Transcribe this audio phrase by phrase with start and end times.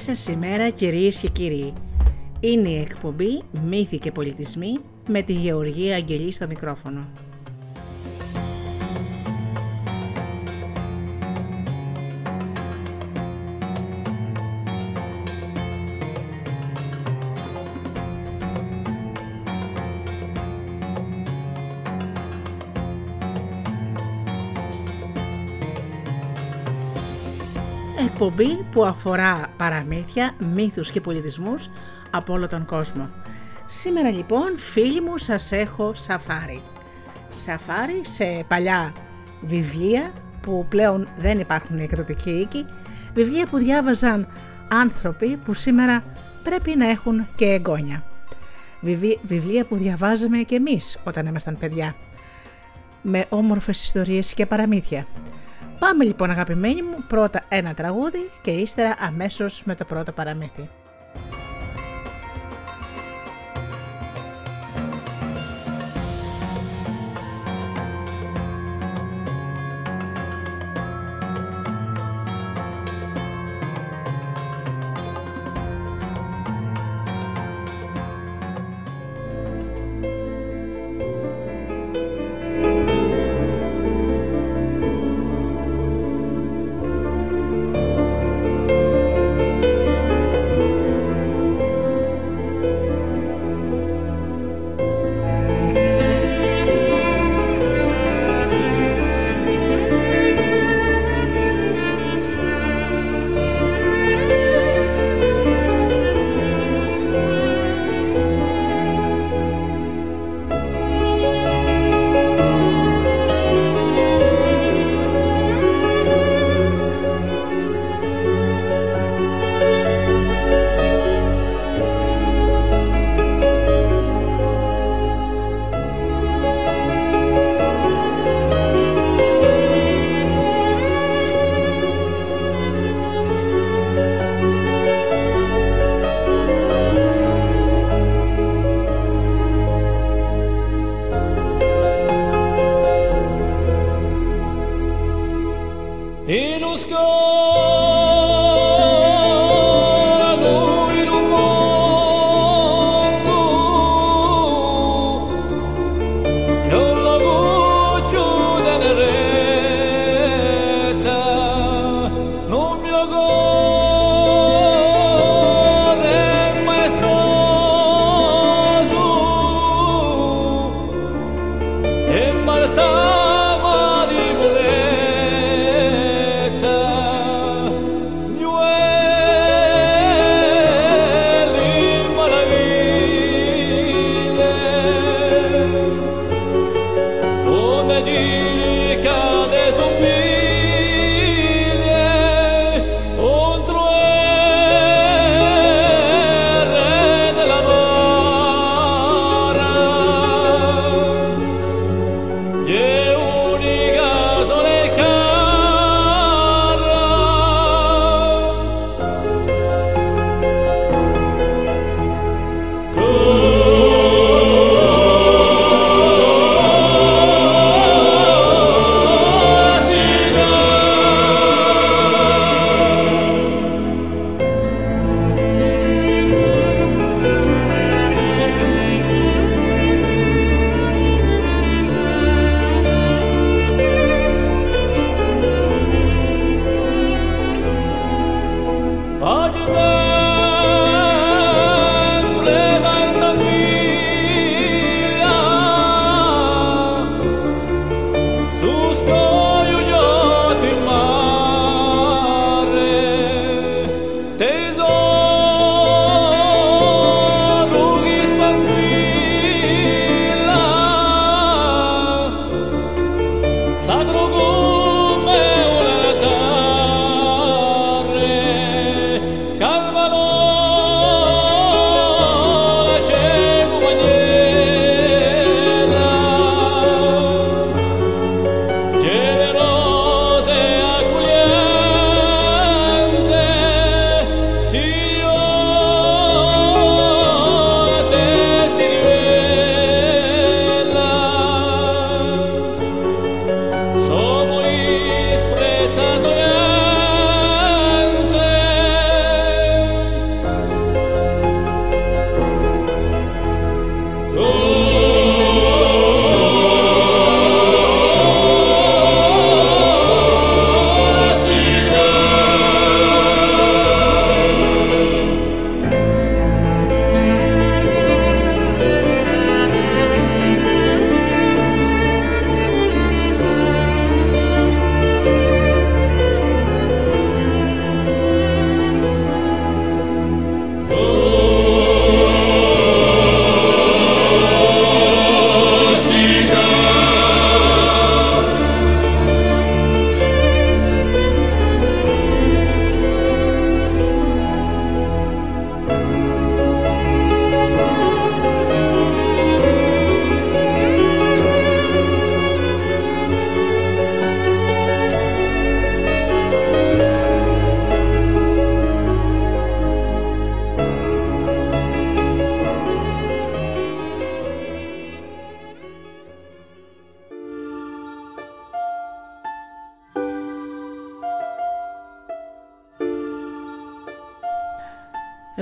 [0.00, 1.72] σα σήμερα κυρίες και κύριοι.
[2.40, 4.78] Είναι η εκπομπή «Μύθοι και πολιτισμοί»
[5.08, 7.08] με τη Γεωργία Αγγελή στο μικρόφωνο.
[28.24, 31.70] Εκπομπή που αφορά παραμύθια, μύθους και πολιτισμούς
[32.10, 33.10] από όλο τον κόσμο.
[33.66, 36.62] Σήμερα λοιπόν φίλοι μου σας έχω σαφάρι.
[37.30, 38.92] Σαφάρι σε παλιά
[39.40, 42.66] βιβλία που πλέον δεν υπάρχουν εκδοτικοί οίκοι,
[43.14, 44.28] βιβλία που διάβαζαν
[44.68, 46.04] άνθρωποι που σήμερα
[46.42, 48.04] πρέπει να έχουν και εγγόνια.
[49.22, 51.94] Βιβλία που διαβάζαμε και εμείς όταν ήμασταν παιδιά.
[53.02, 55.06] Με όμορφες ιστορίες και παραμύθια.
[55.80, 60.68] Πάμε λοιπόν αγαπημένοι μου πρώτα ένα τραγούδι και ύστερα αμέσως με το πρώτο παραμύθι.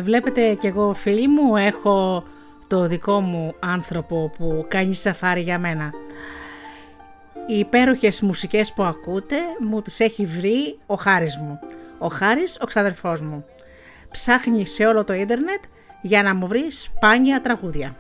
[0.09, 2.25] Βλέπετε κι εγώ φίλοι μου έχω
[2.67, 5.91] το δικό μου άνθρωπο που κάνει σαφάρι για μένα.
[7.47, 11.59] Οι υπέροχες μουσικές που ακούτε μου τις έχει βρει ο Χάρης μου.
[11.99, 13.45] Ο Χάρης, ο ξαδερφός μου.
[14.11, 15.63] Ψάχνει σε όλο το ίντερνετ
[16.03, 17.97] για να μου βρει σπάνια τραγούδια.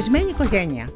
[0.00, 0.92] Ευτυχισμένη οικογένεια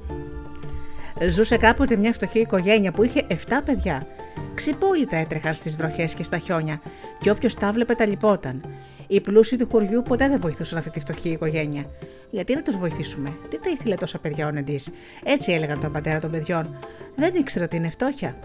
[1.29, 3.35] Ζούσε κάποτε μια φτωχή οικογένεια που είχε 7
[3.65, 4.07] παιδιά.
[4.55, 6.81] Ξυπόλυτα έτρεχαν στις βροχές και στα χιόνια,
[7.21, 8.65] και όποιος τα βλέπε τα λυπόταν.
[9.07, 11.85] Οι πλούσιοι του χωριού ποτέ δεν βοηθούσαν αυτή τη φτωχή οικογένεια.
[12.31, 14.91] Γιατί να τους βοηθήσουμε, τι τα ήθελε τόσα παιδιά ο Νεντής;
[15.25, 16.77] Έτσι έλεγαν τον πατέρα των παιδιών.
[17.17, 18.37] Δεν ήξερε ότι είναι φτώχεια.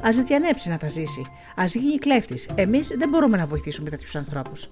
[0.00, 1.20] Α διανέψει να τα ζήσει.
[1.54, 2.48] Α γίνει κλέφτης.
[2.54, 4.68] Εμείς δεν μπορούμε να βοηθήσουμε τέτοιους ανθρώπους.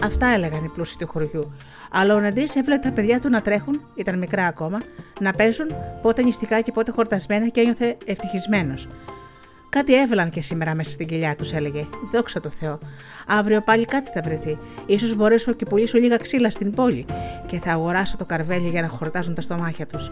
[0.00, 1.52] Αυτά έλεγαν οι πλούσιοι του χωριού.
[1.90, 4.80] Αλλά ο Ναντής έβλεπε τα παιδιά του να τρέχουν, ήταν μικρά ακόμα,
[5.20, 8.88] να παίζουν πότε νηστικά και πότε χορτασμένα και ένιωθε ευτυχισμένος.
[9.74, 11.86] Κάτι έβαλαν και σήμερα μέσα στην κοιλιά τους, έλεγε.
[12.12, 12.78] Δόξα τω Θεώ.
[13.26, 14.58] Αύριο πάλι κάτι θα βρεθεί.
[14.98, 17.04] σω μπορέσω και πουλήσω λίγα ξύλα στην πόλη
[17.46, 20.10] και θα αγοράσω το καρβέλι για να χορτάζουν τα στομάχια τους.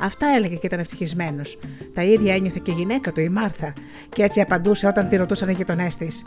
[0.00, 1.58] Αυτά έλεγε και ήταν ευτυχισμένος.
[1.94, 3.72] Τα ίδια ένιωθε και η γυναίκα του, η Μάρθα,
[4.08, 6.22] και έτσι απαντούσε όταν τη ρωτούσαν οι γειτονές της.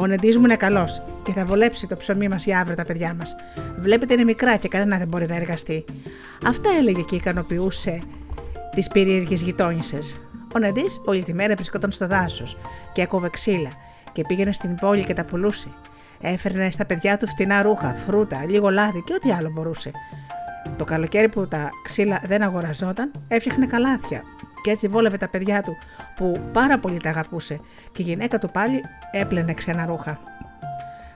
[0.00, 3.14] Ο νεντή μου είναι καλός και θα βολέψει το ψωμί μας για αύριο τα παιδιά
[3.14, 3.36] μας.
[3.78, 5.84] Βλέπετε είναι μικρά και κανένα δεν μπορεί να εργαστεί.
[6.46, 8.02] Αυτά έλεγε και ικανοποιούσε
[8.74, 9.98] τις περίεργες γειτόνισε.
[10.54, 12.56] Ο Νεντή όλη τη μέρα βρισκόταν στο δάσος
[12.92, 13.70] και έκοβε ξύλα
[14.12, 15.68] και πήγαινε στην πόλη και τα πουλούσε.
[16.20, 19.90] Έφερνε στα παιδιά του φτηνά ρούχα, φρούτα, λίγο λάδι και ό,τι άλλο μπορούσε.
[20.76, 24.22] Το καλοκαίρι που τα ξύλα δεν αγοραζόταν, έφτιαχνε καλάθια
[24.62, 25.76] και έτσι βόλευε τα παιδιά του
[26.16, 27.60] που πάρα πολύ τα αγαπούσε
[27.92, 28.80] και η γυναίκα του πάλι
[29.12, 30.20] έπλαινε ξένα ρούχα.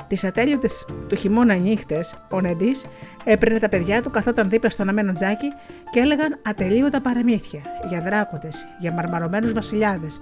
[0.06, 2.86] Τις ατέλειωτες του χειμώνα νύχτες, ο Νεντής
[3.24, 5.46] έπαιρνε τα παιδιά του, καθόταν δίπλα στον αμένο τζάκι
[5.90, 10.20] και έλεγαν ατελείωτα παραμύθια για δράκοντες, για μαρμαρωμένους βασιλιάδες.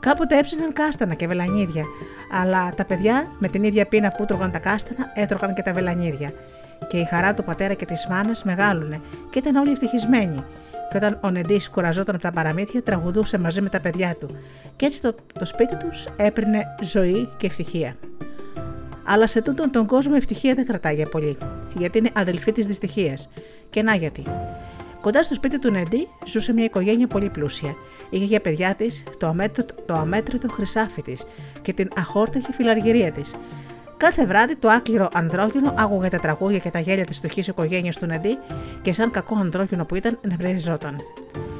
[0.00, 1.84] Κάποτε έψιναν κάστανα και βελανίδια,
[2.42, 6.32] αλλά τα παιδιά με την ίδια πείνα που τρώγαν τα κάστανα έτρωγαν και τα βελανίδια.
[6.88, 10.44] Και η χαρά του πατέρα και τη μάνα μεγάλωνε και ήταν όλοι ευτυχισμένοι
[10.92, 14.28] και όταν ο Νεντής κουραζόταν από τα παραμύθια, τραγουδούσε μαζί με τα παιδιά του,
[14.76, 17.96] και έτσι το, το σπίτι τους έπαιρνε ζωή και ευτυχία.
[19.04, 21.36] Αλλά σε τούτον τον κόσμο ευτυχία δεν κρατάει για πολύ,
[21.76, 23.30] γιατί είναι αδελφή της δυστυχίας.
[23.70, 24.22] Και να γιατί.
[25.00, 27.74] Κοντά στο σπίτι του Νεντή ζούσε μια οικογένεια πολύ πλούσια.
[28.10, 31.24] Είχε για παιδιά της το, αμέτρητο, το αμέτρητο χρυσάφι της
[31.62, 33.36] και την αχόρταχη φιλαργυρία της,
[34.02, 38.06] Κάθε βράδυ το άκληρο ανδρόγυνο άκουγε τα τραγούδια και τα γέλια της φτωχή οικογένειας του
[38.06, 38.38] Νεντή
[38.82, 41.00] και σαν κακό ανδρόγυνο που ήταν, νευριζόταν.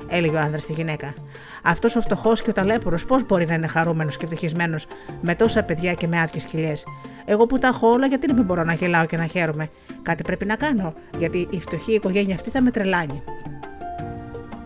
[0.09, 1.15] Έλεγε ο άνδρας στη γυναίκα.
[1.63, 4.87] Αυτός ο φτωχός και ο ταλέπορο πώς μπορεί να είναι χαρούμενος και ευτυχισμένος
[5.21, 6.87] με τόσα παιδιά και με άδειες κοιλιές;
[7.25, 9.71] Εγώ που τα έχω όλα, γιατί να μην μπορώ να γελάω και να χαίρομαι;
[10.03, 13.23] Κάτι πρέπει να κάνω, γιατί η φτωχή οικογένεια αυτή θα με τρελάνει.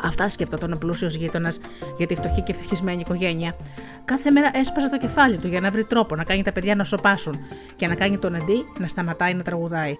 [0.02, 1.60] Αυτά σκεφτόταν ο πλούσιος γείτονας
[1.96, 3.56] για τη φτωχή και ευτυχισμένη οικογένεια.
[4.04, 6.84] Κάθε μέρα έσπαζε το κεφάλι του για να βρει τρόπο να κάνει τα παιδιά να
[6.84, 7.38] σοπάσουν
[7.76, 9.96] και να κάνει τον Εντί να σταματάει να τραγουδάει.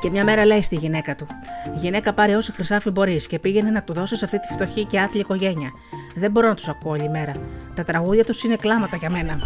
[0.00, 1.26] Και μια μέρα λέει στη γυναίκα του:
[1.74, 5.20] Γυναίκα, πάρε όσο χρυσάφι μπορείς και πήγαινε να του δώσει αυτή τη φτωχή και άθλια
[5.20, 5.70] οικογένεια.
[6.14, 7.32] Δεν μπορώ να τους ακούω όλη μέρα.
[7.74, 9.38] Τα τραγούδια τους είναι κλάματα για μένα.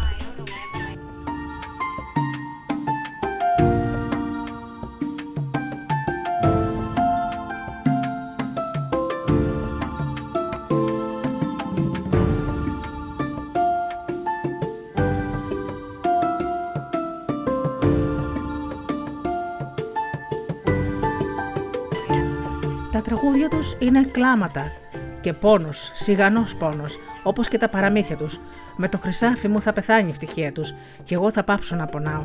[23.24, 24.72] Τραγούδια τους είναι κλάματα
[25.20, 28.40] και πόνος, σιγανός πόνος, όπως και τα παραμύθια τους.
[28.76, 32.24] Με το χρυσάφι μου θα πεθάνει η ευτυχία τους και εγώ θα πάψω να πονάω.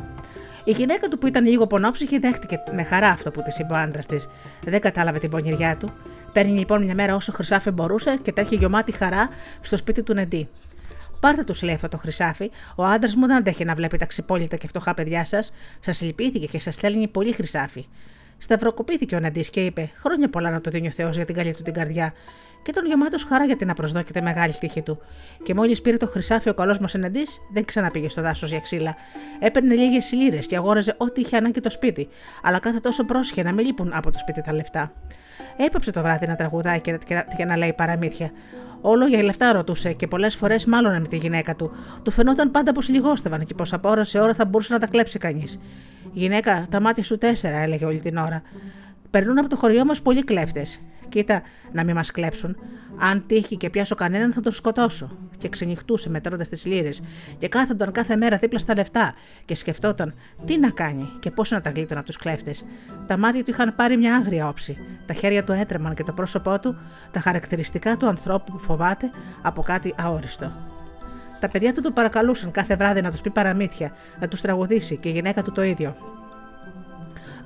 [0.64, 3.76] Η γυναίκα του που ήταν λίγο πονόψυχη δέχτηκε με χαρά αυτό που της είπε ο
[3.76, 4.28] άντρας της.
[4.64, 5.90] Δεν κατάλαβε την πονηριά του.
[6.32, 9.28] Παίρνει λοιπόν μια μέρα όσο χρυσάφι μπορούσε και τρέχει γεμάτη χαρά
[9.60, 10.48] στο σπίτι του Νεντή.
[11.20, 12.50] Πάρτε τους, λέει αυτό το χρυσάφι.
[12.74, 15.52] Ο άντρας μου δεν αντέχει να βλέπει τα ξυπόλυτα και φτωχά παιδιά σας.
[15.80, 17.86] Σας λυπήθηκε και σας στέλνει πολύ χρυσάφι.
[18.42, 21.54] Σταυροκοπήθηκε ο Ναντής και είπε: Χρόνια πολλά να το δίνει ο Θεός για την καλή
[21.54, 22.12] του την καρδιά.
[22.62, 24.98] Και τον γεμάτο χαρά για την απροσδόκητη μεγάλη τύχη του.
[25.42, 28.96] Και μόλις πήρε το χρυσάφι ο καλός μας Εναντή, δεν ξαναπήγε στο δάσος για ξύλα.
[29.38, 32.08] Έπαιρνε λίγες λίρες και αγόραζε ό,τι είχε ανάγκη το σπίτι,
[32.42, 34.92] αλλά κάθε τόσο πρόσχε να μην λείπουν από το σπίτι τα λεφτά.
[35.56, 38.30] Έπαψε το βράδυ να τραγουδάει και, και, και να λέει παραμύθια.
[38.80, 41.70] Όλο για λεφτά ρωτούσε και πολλές φορές μάλλον με τη γυναίκα του.
[42.02, 44.86] Του φαινόταν πάντα πως λιγόστευαν και πως από ώρα σε ώρα θα μπορούσε να τα
[44.86, 45.60] κλέψει κανείς.
[46.12, 48.42] Γυναίκα, τα μάτια σου τέσσερα, έλεγε όλη την ώρα.
[49.10, 50.80] Περνούν από το χωριό μας πολλοί κλέφτες.
[51.08, 52.56] Κοίτα να μην μας κλέψουν.
[52.98, 55.10] Αν τύχει και πιάσω κανέναν, θα τον σκοτώσω.
[55.38, 57.02] Και ξενυχτούσε μετρώντας τις λίρες,
[57.38, 59.14] και κάθονταν κάθε μέρα δίπλα στα λεφτά,
[59.44, 60.14] και σκεφτόταν
[60.46, 62.64] τι να κάνει και πώς να τα γλίτωνε από τους κλέφτες.
[63.06, 64.76] Τα μάτια του είχαν πάρει μια άγρια όψη.
[65.06, 66.78] Τα χέρια του έτρεμαν και το πρόσωπό του,
[67.10, 69.10] τα χαρακτηριστικά του ανθρώπου που φοβάται
[69.42, 70.52] από κάτι αόριστο.
[71.40, 75.08] Τα παιδιά του τον παρακαλούσαν κάθε βράδυ να τους πει παραμύθια, να τους τραγουδήσει και
[75.08, 75.96] η γυναίκα του το ίδιο.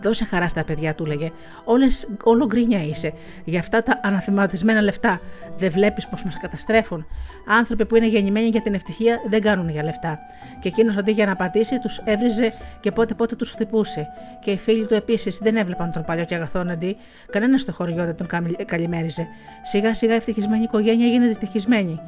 [0.04, 1.30] Δώσε χαρά στα παιδιά, του λέγε.
[1.64, 3.12] Όλες, όλο γκρίνια είσαι.
[3.44, 5.20] Για αυτά τα αναθεματισμένα λεφτά.
[5.56, 7.06] Δεν βλέπεις πώ μας καταστρέφουν.
[7.46, 10.18] Άνθρωποι που είναι γεννημένοι για την ευτυχία δεν κάνουν για λεφτά.
[10.60, 14.06] Και εκείνος αντί για να πατήσει, τους έβριζε και πότε πότε τους χτυπούσε.
[14.40, 16.96] Και οι φίλοι του επίσης δεν έβλεπαν τον παλιό και αγαθόν αντί.
[17.30, 18.26] Κανένας στο χωριό δεν τον
[18.66, 19.26] καλημέριζε.
[19.62, 22.00] Σιγά σιγά η ευτυχισμένη οικογένεια έγινε δυστυχισμένη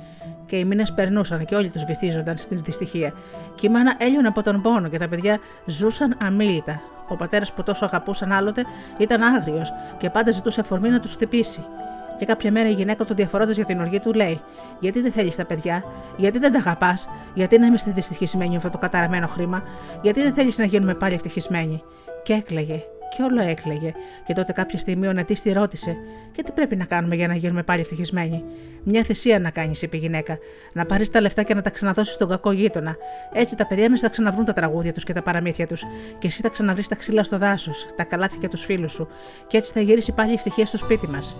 [0.46, 3.12] και οι μήνες περνούσαν και όλοι τους βυθίζονταν στην δυστυχία.
[3.54, 6.80] Και η μάνα έλειωνε από τον πόνο και τα παιδιά ζούσαν αμήλυτα.
[7.08, 8.64] Ο πατέρας που τόσο αγαπούσαν άλλοτε
[8.98, 11.64] ήταν άγριος και πάντα ζητούσε αφορμή να τους χτυπήσει.
[12.18, 14.40] Και κάποια μέρα η γυναίκα του διαφορώντας για την οργή του λέει:
[14.78, 15.84] Γιατί δεν θέλεις τα παιδιά,
[16.16, 19.62] Γιατί δεν τα αγαπάς, Γιατί να είμαστε δυστυχισμένοι με αυτό το καταραμένο χρήμα,
[20.02, 21.82] Γιατί δεν θέλεις να γίνουμε πάλι ευτυχισμένοι;
[22.22, 22.82] Και έκλαιγε
[23.16, 23.92] και όλο έκλαιγε.
[24.24, 25.96] Και τότε κάποια στιγμή ο Νετή τη ρώτησε:
[26.32, 28.44] Και τι πρέπει να κάνουμε για να γίνουμε πάλι ευτυχισμένοι;
[28.82, 30.38] Μια θυσία να κάνεις, είπε η γυναίκα.
[30.72, 32.96] Να πάρεις τα λεφτά και να τα ξαναδώσεις στον κακό γείτονα.
[33.32, 35.84] Έτσι τα παιδιά μα θα ξαναβρούν τα τραγούδια τους και τα παραμύθια τους.
[36.18, 39.08] Και εσύ θα ξαναβρεις τα ξύλα στο δάσος, τα καλάθια και τους φίλους σου.
[39.46, 41.36] Και έτσι θα γυρίσει πάλι η ευτυχία στο σπίτι μας.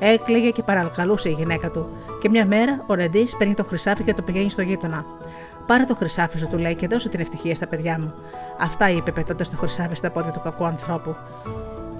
[0.00, 1.86] Έκλαιγε και παρακαλούσε η γυναίκα του.
[2.20, 5.04] Και μια μέρα ο Ρεντή παίρνει το χρυσάφι και το πηγαίνει στο γείτονα.
[5.70, 8.14] Πάρε το χρυσάφι σου, του λέει, και δώσε την ευτυχία στα παιδιά μου.
[8.60, 11.16] Αυτά είπε πετώντας το χρυσάφι στα πόδια του κακού ανθρώπου.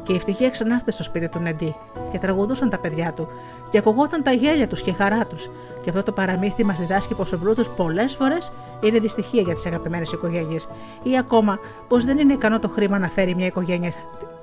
[0.03, 1.75] Και η ευτυχία ξανάρθε στο σπίτι του Νεντή
[2.13, 3.29] και τραγουδούσαν τα παιδιά του
[3.71, 5.51] και ακουγόταν τα γέλια τους και η χαρά τους.
[5.83, 9.67] Και αυτό το παραμύθι μας διδάσκει πως ο πλούτο πολλές φορές είναι δυστυχία για τις
[9.67, 10.69] αγαπημένες οικογένειες.
[11.03, 11.59] Ή ακόμα
[11.89, 13.93] πως δεν είναι ικανό το χρήμα να φέρει μια οικογένεια,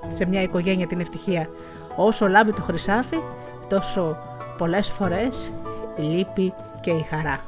[0.06, 1.48] σε μια οικογένεια την ευτυχία.
[1.96, 3.16] Όσο λάμπει το χρυσάφι,
[3.68, 4.16] τόσο
[4.58, 5.52] πολλές φορές
[5.96, 7.40] λείπει και η χαρά.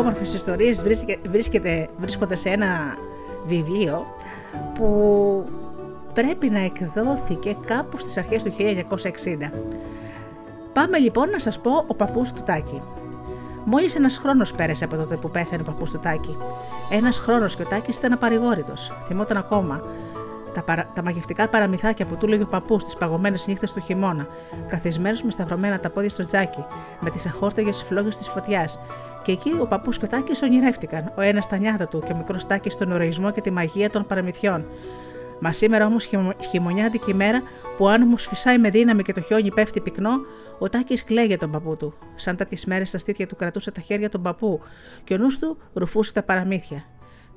[0.00, 0.74] Όμορφε ιστορίε
[2.00, 2.96] βρίσκονται σε ένα
[3.46, 4.06] βιβλίο
[4.74, 5.44] που
[6.12, 9.50] πρέπει να εκδόθηκε κάπου στις αρχές του 1960.
[10.72, 12.82] Πάμε λοιπόν να σας πω ο παππούς του Τάκη.
[13.64, 16.36] Μόλις ένας χρόνος πέρασε από τότε που πέθανε ο παππούς του Τάκη.
[16.90, 18.92] Ένας χρόνος και ο Τάκης ήταν απαρηγόρητος.
[19.06, 19.82] Θυμόταν ακόμα
[20.54, 20.90] τα, παρα...
[20.94, 24.26] τα μαγευτικά παραμυθάκια που του λέγει ο παππούς στις παγωμένες νύχτες του χειμώνα,
[24.68, 26.64] καθισμένο με σταυρωμένα τα πόδια στο τζάκι,
[27.00, 28.80] με τις αχόρταγες φλόγες της φωτιάς.
[29.22, 32.16] Και εκεί ο παππούς και ο Τάκη ονειρεύτηκαν, ο ένας στα νιάτα του και ο
[32.16, 34.64] μικρός Τάκη στον ορισμό και τη μαγεία των παραμυθιών.
[35.40, 36.08] Μα σήμερα όμως
[36.50, 37.42] χειμωνιάτικη ημέρα
[37.76, 40.10] που ο άνεμο φυσάει με δύναμη και το χιόνι πέφτει πυκνό,
[40.58, 41.94] ο Τάκης κλαίγε τον παππού του.
[42.14, 44.60] Σαν τέτοιες μέρες στα στήθια του κρατούσε τα χέρια του παππού
[45.04, 46.84] και ο νους του ρουφούσε τα παραμύθια.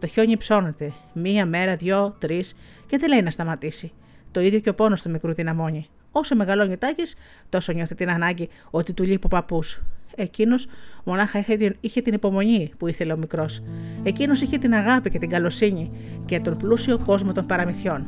[0.04, 0.94] Το χιόνι ψώνεται.
[1.14, 2.56] Μία μέρα, δυο, τρεις
[2.88, 3.92] και δεν λέει να σταματήσει.
[4.32, 5.88] Το ίδιο και ο πόνος του μικρού δυναμώνει.
[6.12, 7.16] Όσο μεγαλώνει ο Τάκης,
[7.50, 9.82] τόσο νιώθει την ανάγκη ότι του λείπει ο παππούς.
[10.16, 10.68] Εκείνος
[11.04, 13.64] μονάχα είχε την, είχε την υπομονή που ήθελε ο μικρός.
[14.04, 15.92] Εκείνος είχε την αγάπη και την καλοσύνη
[16.26, 18.08] και τον πλούσιο κόσμο των παραμυθιών.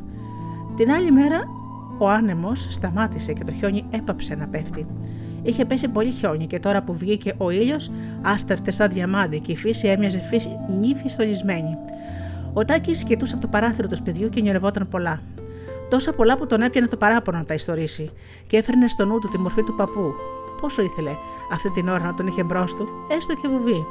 [0.75, 1.44] Την άλλη μέρα
[1.98, 4.88] ο άνεμος σταμάτησε και το χιόνι έπαψε να πέφτει.
[5.46, 9.56] Είχε πέσει πολύ χιόνι και τώρα που βγήκε ο ήλιος, άστραφτε σαν διαμάντι και η
[9.56, 10.22] φύση έμοιαζε
[10.80, 11.78] νύφη στολισμένη.
[12.54, 15.22] Ο Τάκης κοιτούσε από το παράθυρο του σπιτιού και νιωρευόταν πολλά.
[15.90, 18.12] Τόσα πολλά που τον έπιανε το παράπονο να τα ιστορήσει
[18.48, 20.14] και έφερνε στο νου του τη μορφή του παππού.
[20.62, 21.12] Πόσο ήθελε
[21.52, 22.88] αυτή την ώρα να τον είχε μπρος του,
[23.18, 23.86] έστω και βουβή.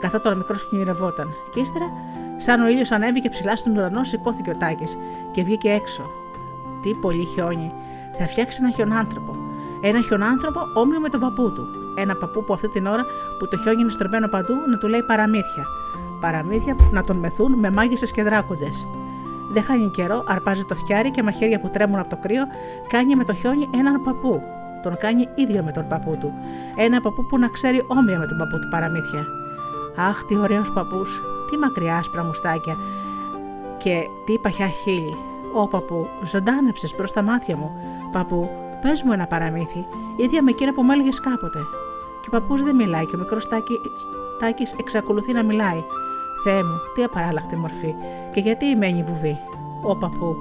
[0.00, 1.92] Καθόταν ο μικρός και νιωρευόταν, και ύστερα,
[2.36, 4.98] σαν ο ήλιος ανέβηκε ψηλά στον ουρανό, σηκώθηκε ο Τάκης
[5.32, 6.10] και βγήκε έξω.
[6.82, 7.72] Τι πολύ χιόνι,
[8.12, 9.51] θα φτιάξει ένα χιονάνθρωπο.
[9.84, 11.66] Ένα χιονάνθρωπο όμοιο με τον παππού του.
[11.94, 13.06] Ένα παππού που αυτή την ώρα
[13.38, 15.66] που το χιόνι είναι στρωμένο παντού να του λέει παραμύθια.
[16.20, 18.86] Παραμύθια να τον μεθούν με μάγισσες και δράκοντες.
[19.52, 22.42] Δεν χάνει καιρό, αρπάζει το φτιάρι και μαχαίρια που τρέμουν από το κρύο,
[22.88, 24.42] κάνει με το χιόνι έναν παππού.
[24.82, 26.32] Τον κάνει ίδιο με τον παππού του.
[26.76, 29.26] Ένα παππού που να ξέρει όμοια με τον παππού του παραμύθια.
[30.08, 32.76] Αχ, τι ωραίος παππούς, τι μακριά άσπρα μουστάκια
[33.78, 35.16] και τι παχιά χείλη.
[35.54, 37.70] Ω παππού, ζωντάνεψες προς τα μάτια μου.
[38.12, 38.50] Παππού,
[38.82, 39.86] Πες μου ένα παραμύθι,
[40.16, 41.58] ίδια με εκείνα που μου έλεγες κάποτε.
[42.20, 43.46] Και ο παππούς δεν μιλάει και ο μικρός
[44.38, 45.84] Τάκη εξακολουθεί να μιλάει.
[46.44, 47.94] Θεέ μου, τι απαράλλαχτη μορφή,
[48.32, 49.38] και γιατί μένει βουβή.
[49.82, 50.36] Ο παππού;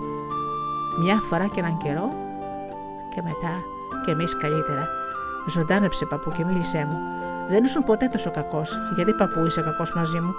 [1.00, 2.10] Μια φορά και έναν καιρό
[3.16, 3.54] και μετά
[4.06, 4.88] και εμείς καλύτερα.
[5.50, 6.98] Ζωντάνεψε παππού και μίλησέ μου.
[7.52, 8.78] Δεν ήσουν ποτέ τόσο κακός.
[8.96, 10.34] Γιατί παππού είσαι κακός μαζί μου.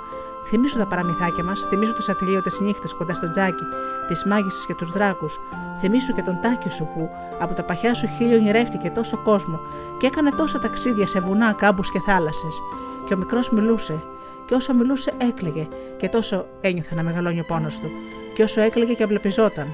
[0.49, 3.65] Θυμήσου τα παραμυθάκια μας, θυμήσου τι ατελείωτες νύχτες κοντά στο τζάκι,
[4.09, 5.41] τις μάγισσες και τους δράκους.
[5.79, 9.61] Θυμήσου και τον τάκι σου που από τα παχιά σου χείλη ονειρεύτηκε τόσο κόσμο
[9.99, 12.63] και έκανε τόσα ταξίδια σε βουνά, κάμπους και θάλασσες.
[13.07, 14.03] Και ο μικρός μιλούσε.
[14.47, 15.69] Και όσο μιλούσε, έκλαιγε.
[15.97, 17.91] Και τόσο ένιωθε να μεγαλώνει ο πόνος του.
[18.35, 19.67] Και όσο έκλαιγε και αμπλεπιζόταν.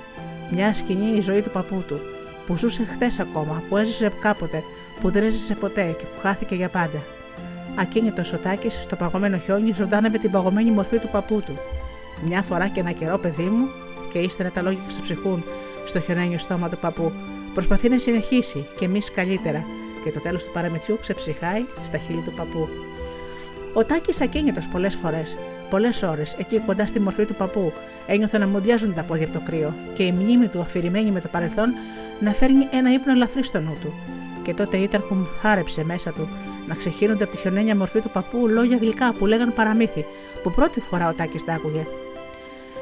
[0.50, 2.00] Μια σκηνή η ζωή του παππού του,
[2.46, 4.62] που ζούσε χτες ακόμα, που έζησε κάποτε,
[5.00, 7.02] που δεν έζησε ποτέ και που χάθηκε για πάντα.
[7.80, 11.58] Ακίνητο ο Τάκη στο παγωμένο χιόνι ζωντάνευε την παγωμένη μορφή του παππού του.
[12.26, 13.66] Μια φορά και ένα καιρό, παιδί μου,
[14.12, 15.44] και ύστερα τα λόγια ξεψυχούν
[15.84, 17.12] στο χιονένιο στόμα του παππού.
[17.54, 19.64] Προσπαθεί να συνεχίσει και εμείς καλύτερα,
[20.04, 22.68] και το τέλος του παραμυθιού ξεψυχάει στα χείλη του παππού.
[23.74, 25.38] Ο Τάκης ακίνητος πολλές φορές,
[25.70, 27.72] πολλές ώρες, εκεί κοντά στη μορφή του παππού,
[28.06, 31.28] ένιωθε να μουδιάζουν τα πόδια από το κρύο και η μνήμη του αφηρημένη με το
[31.28, 31.68] παρελθόν
[32.20, 33.92] να φέρνει ένα ύπνο ελαφρύ στο νου του.
[34.42, 36.28] Και τότε ήταν που μου χάρεψε μέσα του
[36.68, 40.04] να ξεχύνονται από τη χιονένια μορφή του παππού λόγια γλυκά που λέγαν παραμύθι,
[40.42, 41.86] που πρώτη φορά ο Τάκης τα άκουγε.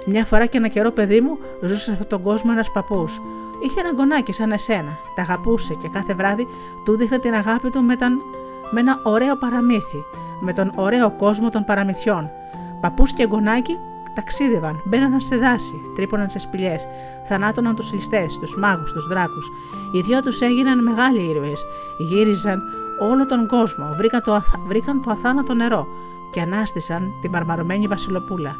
[0.06, 3.20] Μια φορά και ένα καιρό, παιδί μου, ζούσε σε αυτόν τον κόσμο ένας παππούς.
[3.64, 4.98] Είχε ένα γονάκι σαν εσένα.
[5.14, 6.46] Τα αγαπούσε και κάθε βράδυ
[6.84, 8.12] του δείχνε την αγάπη του με, τον...
[8.70, 10.04] με ένα ωραίο παραμύθι,
[10.40, 12.30] με τον ωραίο κόσμο των παραμυθιών.
[12.80, 13.78] Παππούς και γονάκι
[14.14, 16.86] ταξίδευαν, μπαίναν σε δάση, τρύπωναν σε σπηλιές,
[17.24, 19.50] θανάτωναν τους ληστές, τους μάγους, τους δράκους.
[19.92, 21.64] Οι δυο τους έγιναν μεγάλοι ήρωες.
[21.98, 22.62] Γύριζαν
[23.00, 25.86] όλο τον κόσμο, βρήκαν το, βρήκαν το αθάνατο νερό
[26.30, 28.56] και ανάστησαν την μαρμαρωμένη Βασιλοπούλα.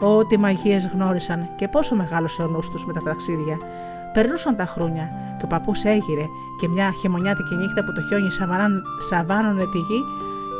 [0.00, 3.58] Ό,τι μαγείες γνώρισαν και πόσο μεγάλος ο νους τους με τα ταξίδια.
[4.12, 6.26] Περνούσαν τα χρόνια και ο παππούς έγειρε
[6.60, 8.30] και μια χειμωνιάτικη νύχτα που το χιόνι
[8.98, 10.02] σαβάνωνε τη γη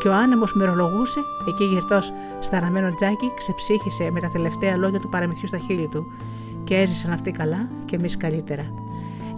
[0.01, 5.49] και ο άνεμος μυρολογούσε, εκεί γυρτός σταραμένο τζάκι ξεψύχησε με τα τελευταία λόγια του παραμυθιού
[5.49, 6.07] στα χείλη του
[6.65, 8.73] και έζησαν αυτοί καλά και εμείς καλύτερα.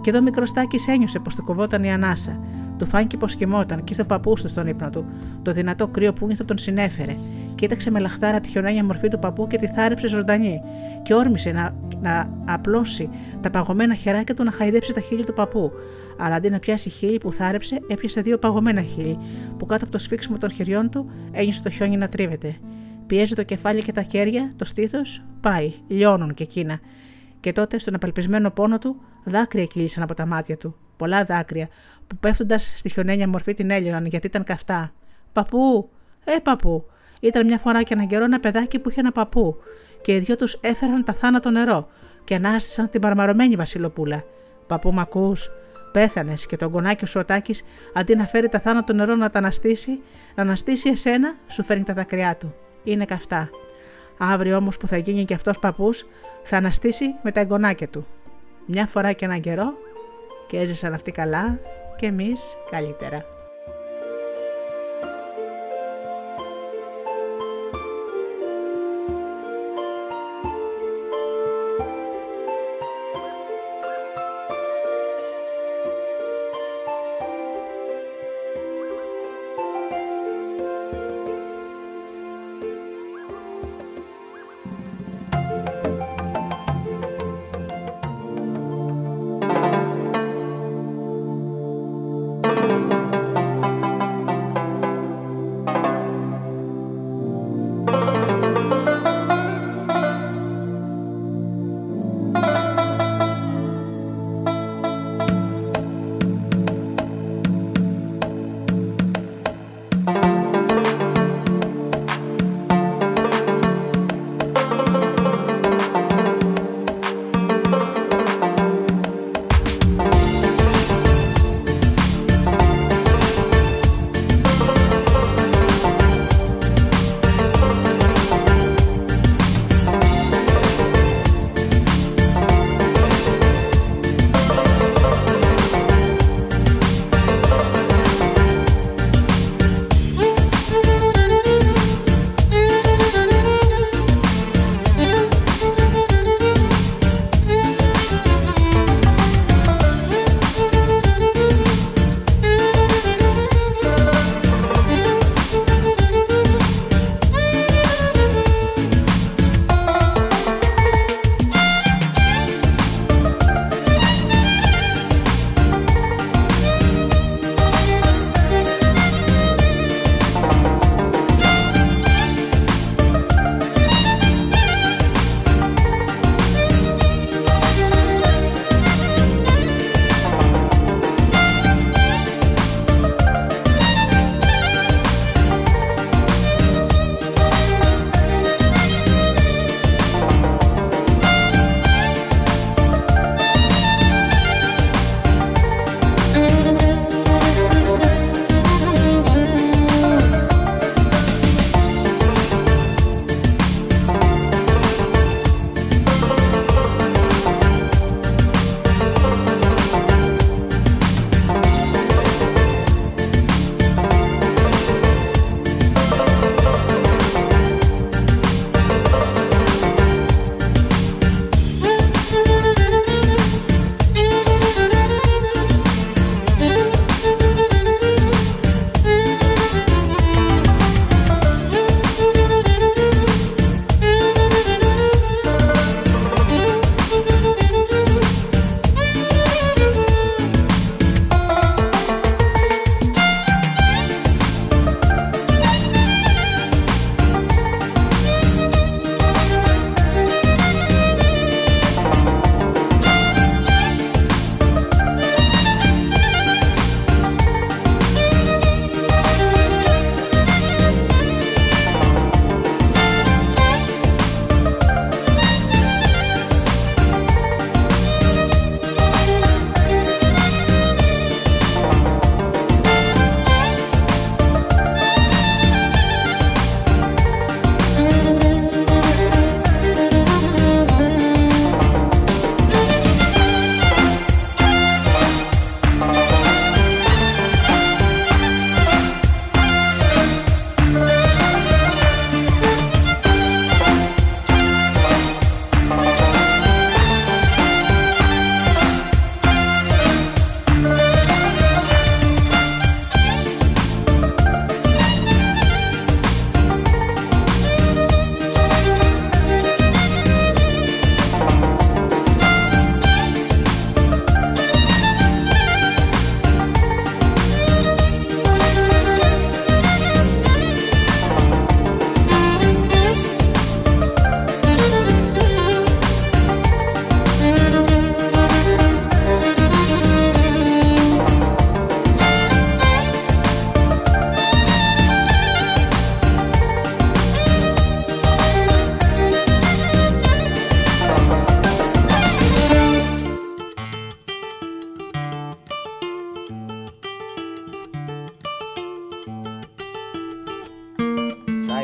[0.01, 2.39] Και εδώ μικροστάκι ένιωσε πως του κοβόταν η ανάσα.
[2.77, 5.05] Του φάνηκε πως κοιμόταν και ήρθε ο παππούς του στον ύπνο του.
[5.41, 7.15] Το δυνατό κρύο που ήρθε τον συνέφερε.
[7.55, 10.61] Κοίταξε με λαχτάρα τη χιονένια μορφή του παππού και τη θάρεψε ζωντανή.
[11.03, 13.09] Και όρμησε να, να απλώσει
[13.41, 15.71] τα παγωμένα χεράκια του να χαϊδέψει τα χείλη του παππού.
[16.17, 19.17] Αλλά αντί να πιάσει χείλη που θάρεψε, έπιασε δύο παγωμένα χείλη,
[19.57, 22.55] που κάτω από το σφίξιμο των χεριών του ένιωσε το χιόνι να τρίβεται.
[23.07, 26.79] Πιέζει το κεφάλι και τα χέρια, το στήθος, πάει, λιώνουν και εκείνα.
[27.39, 30.75] Και τότε, στον απελπισμένο πόνο του, δάκρυα κύλησαν από τα μάτια του.
[30.97, 31.67] Πολλά δάκρυα,
[32.07, 34.93] που πέφτοντας στη χιονένια μορφή την έλειωναν γιατί ήταν καυτά.
[35.33, 35.89] Παππού,
[36.23, 36.85] ε, παππού.
[37.19, 39.55] Ήταν μια φορά και έναν καιρό ένα παιδάκι που είχε ένα παππού,
[40.01, 41.87] και οι δυο τους έφεραν τα θάνατο νερό
[42.23, 44.23] και ανάστησαν την παρμαρωμένη Βασιλοπούλα.
[44.67, 45.49] Παππού, μ' ακούς,
[45.91, 49.39] πέθανες και τον κονάκι σου ο Τάκης, αντί να φέρει τα θάνατο νερό να τα
[49.39, 49.99] αναστήσει,
[50.35, 52.55] να αναστήσει εσένα, σου φέρνει τα δάκρυά του.
[52.83, 53.49] Είναι καυτά.
[54.17, 56.05] Αύριο όμως που θα γίνει και αυτός παππούς,
[56.43, 58.05] θα αναστήσει με τα εγγονάκια του.
[58.65, 59.73] Μια φορά και έναν καιρό
[60.47, 61.59] και έζησαν αυτοί καλά
[61.95, 63.36] και εμείς καλύτερα.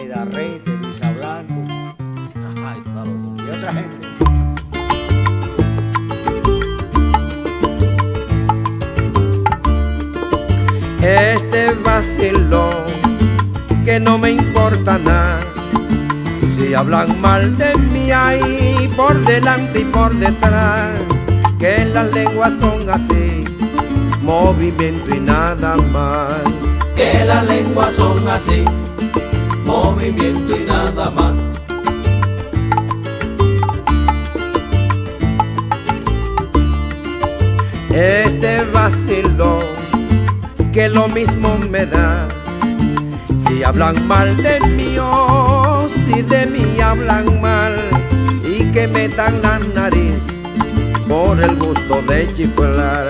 [0.03, 1.63] Aida Rey, Teresa Blanco.
[3.37, 4.07] Y otra gente.
[11.01, 12.73] Este vacilón
[13.85, 15.39] que no me importa nada.
[16.53, 20.99] Si hablan mal de mí ahí por delante y por detrás,
[21.59, 23.45] que las lenguas son así,
[24.21, 26.41] movimiento y nada más.
[26.93, 28.65] Que las lenguas son así,
[29.65, 31.37] movimiento y nada más.
[37.89, 39.63] Este vacilón
[40.71, 42.27] que lo mismo me da
[43.37, 47.75] si hablan mal de mí o si de mí hablan mal
[48.43, 50.23] y que metan la nariz
[51.07, 53.05] por el gusto de chiflar.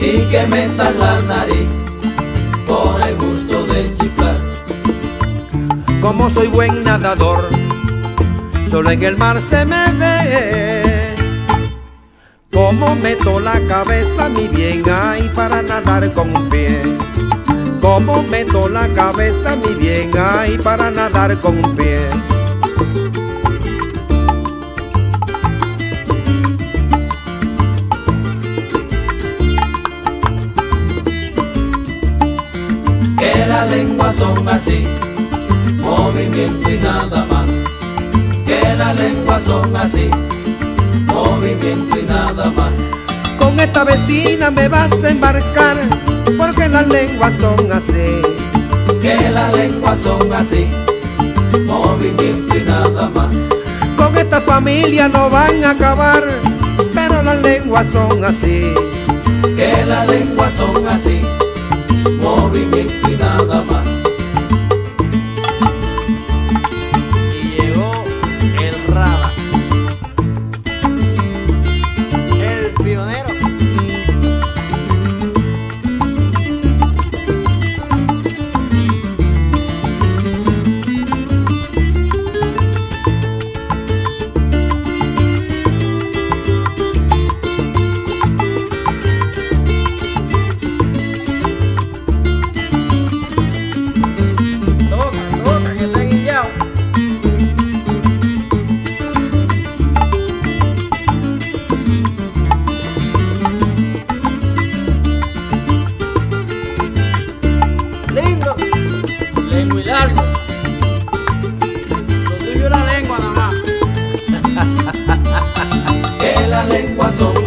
[0.00, 1.85] Y que metan la nariz
[6.06, 7.48] Como soy buen nadador,
[8.70, 11.16] solo en el mar se me ve.
[12.52, 16.80] Como meto la cabeza mi bien ahí para nadar con un pie
[17.80, 21.98] como meto la cabeza mi bien ahí para nadar con un pie.
[36.36, 37.48] Movimiento y nada más.
[38.44, 40.10] Que las lenguas son así,
[41.06, 42.72] movimiento y nada más.
[43.38, 45.76] Con esta vecina me vas a embarcar
[46.36, 48.20] porque las lenguas son así.
[49.00, 50.66] Que las lenguas son así,
[51.64, 53.34] movimiento y nada más.
[53.96, 56.22] Con esta familia no van a acabar,
[56.94, 58.74] pero las lenguas son así.
[59.56, 61.20] Que las lenguas son así,
[62.20, 63.95] movimiento y nada más.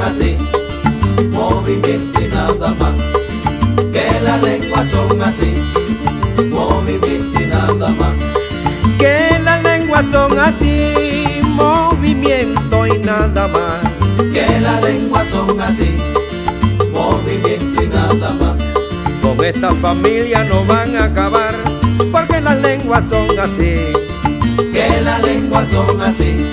[0.10, 0.36] así,
[1.30, 2.95] movimiento y nada más.
[3.91, 5.54] Que las lenguas son así,
[6.50, 8.15] movimiento y nada más.
[8.98, 13.82] Que las lenguas son así, movimiento y nada más.
[14.34, 15.91] Que las lenguas son así,
[16.91, 18.62] movimiento y nada más.
[19.22, 21.56] Con esta familia no van a acabar,
[22.12, 23.76] porque las lenguas son así.
[24.74, 26.50] Que las lenguas son así,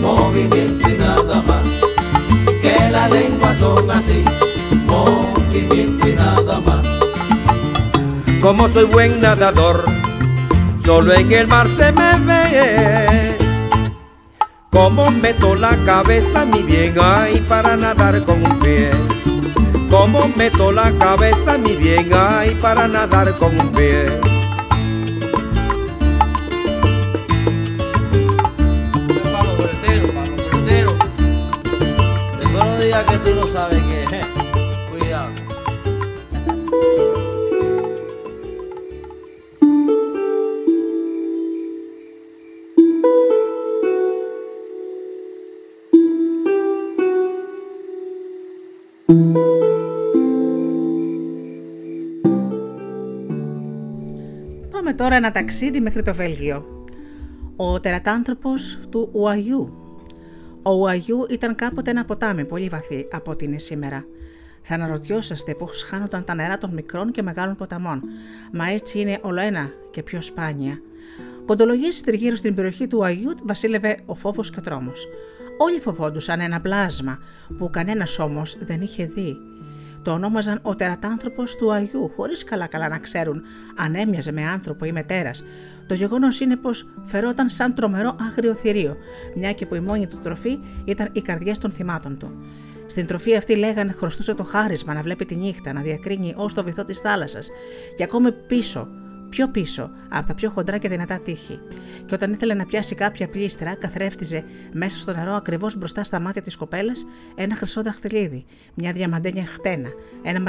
[0.00, 1.67] movimiento y nada más.
[3.58, 4.22] Son así,
[4.86, 6.86] movimiento y nada más.
[8.40, 9.84] Como soy buen nadador,
[10.84, 13.36] solo en el mar se me ve.
[14.70, 18.90] Como meto la cabeza mi bien ahí para nadar con un pie
[19.90, 24.27] como meto la cabeza ni bien hay para nadar con un pie.
[33.08, 34.26] Que tú no sabes qué es.
[34.90, 35.48] Cuidado.
[54.98, 56.84] τώρα ένα ταξίδι μέχρι το Βέλγιο.
[57.56, 59.87] Ο τερατάνθρωπος του Ουαγιού.
[60.68, 64.04] Ο Ουαγιού ήταν κάποτε ένα ποτάμι πολύ βαθύ από ό,τι είναι σήμερα.
[64.62, 68.02] Θα αναρωτιόσαστε πώς χάνονταν τα νερά των μικρών και μεγάλων ποταμών,
[68.52, 70.80] μα έτσι είναι όλο ένα και πιο σπάνια.
[71.46, 75.06] Κοντολογήσει τριγύρω στην περιοχή του Αγίου βασίλευε ο φόβος και ο τρόμος.
[75.58, 77.18] Όλοι φοβόντουσαν ένα πλάσμα
[77.58, 79.36] που κανένας όμως δεν είχε δει.
[80.02, 83.42] Το ονόμαζαν ο τερατάνθρωπος του Αγίου, χωρίς καλά-καλά να ξέρουν
[83.76, 85.44] αν έμοιαζε με άνθρωπο ή με τέρας.
[85.86, 88.96] Το γεγονός είναι πως φερόταν σαν τρομερό άγριο θηρίο,
[89.34, 92.32] μια και που η μόνη του τροφή ήταν οι καρδιές των θυμάτων του.
[92.86, 96.64] Στην τροφή αυτή λέγανε χρωστούσε το χάρισμα να βλέπει τη νύχτα, να διακρίνει ως το
[96.64, 97.50] βυθό της θάλασσας,
[97.96, 98.88] και ακόμη πίσω
[99.28, 101.58] πιο πίσω, από τα πιο χοντρά και δυνατά τείχη.
[102.06, 106.42] Και όταν ήθελε να πιάσει κάποια πλήστρα, καθρέφτιζε μέσα στο νερό ακριβώς μπροστά στα μάτια
[106.42, 109.88] της κοπέλας ένα χρυσό δαχτυλίδι, μια διαμαντένια χτένα,
[110.22, 110.40] ένα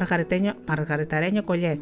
[0.67, 1.79] μαργαριταρένιο κολλιέ.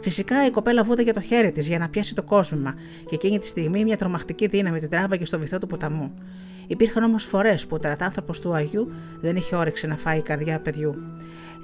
[0.00, 2.74] Φυσικά η κοπέλα βούταγε το χέρι της για να πιάσει το κόσμημα,
[3.08, 6.12] και εκείνη τη στιγμή μια τρομακτική δύναμη την τράβαγε στο βυθό του ποταμού.
[6.66, 10.60] Υπήρχαν όμως φορές που ο τερατάνθρωπος του Αγίου δεν είχε όρεξη να φάει η καρδιά
[10.60, 10.96] παιδιού.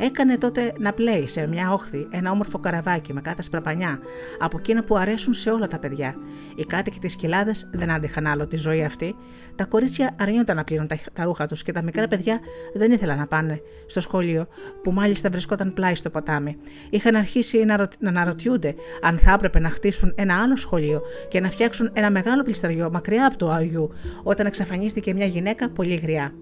[0.02, 3.98] Έκανε τότε να πλέει σε μια όχθη ένα όμορφο καραβάκι με κάτασπρα πανιά,
[4.38, 6.14] από εκείνα που αρέσουν σε όλα τα παιδιά.
[6.54, 9.14] Οι κάτοικοι της κοιλάδας δεν άντεχαν άλλο τη ζωή αυτή.
[9.54, 12.40] Τα κορίτσια αρνιόνταν να πλύνουν τα, ρούχα τους και τα μικρά παιδιά
[12.74, 14.46] δεν ήθελαν να πάνε στο σχολείο,
[14.82, 16.56] που μάλιστα βρισκόταν πλάι στο ποτάμι.
[16.90, 21.50] Είχαν αρχίσει να, να αναρωτιούνται αν θα έπρεπε να χτίσουν ένα άλλο σχολείο και να
[21.50, 23.90] φτιάξουν ένα μεγάλο πλησταριό μακριά από το Αγίου,
[24.22, 26.34] όταν εξαφανίστηκε μια γυναίκα πολύ γριά.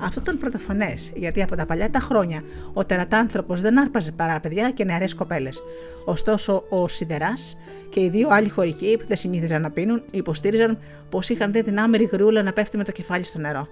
[0.00, 4.70] Αυτό ήταν πρωτοφανές, γιατί από τα παλιά τα χρόνια ο τερατάνθρωπος δεν άρπαζε παρά παιδιά
[4.70, 5.62] και νεαρές κοπέλες.
[6.04, 7.58] Ωστόσο, ο Σιδεράς
[7.88, 11.78] και οι δύο άλλοι χωρικοί που δεν συνήθιζαν να πίνουν υποστήριζαν πως είχαν δει την
[11.78, 13.66] άμερη γριούλα να πέφτει με το κεφάλι στο νερό.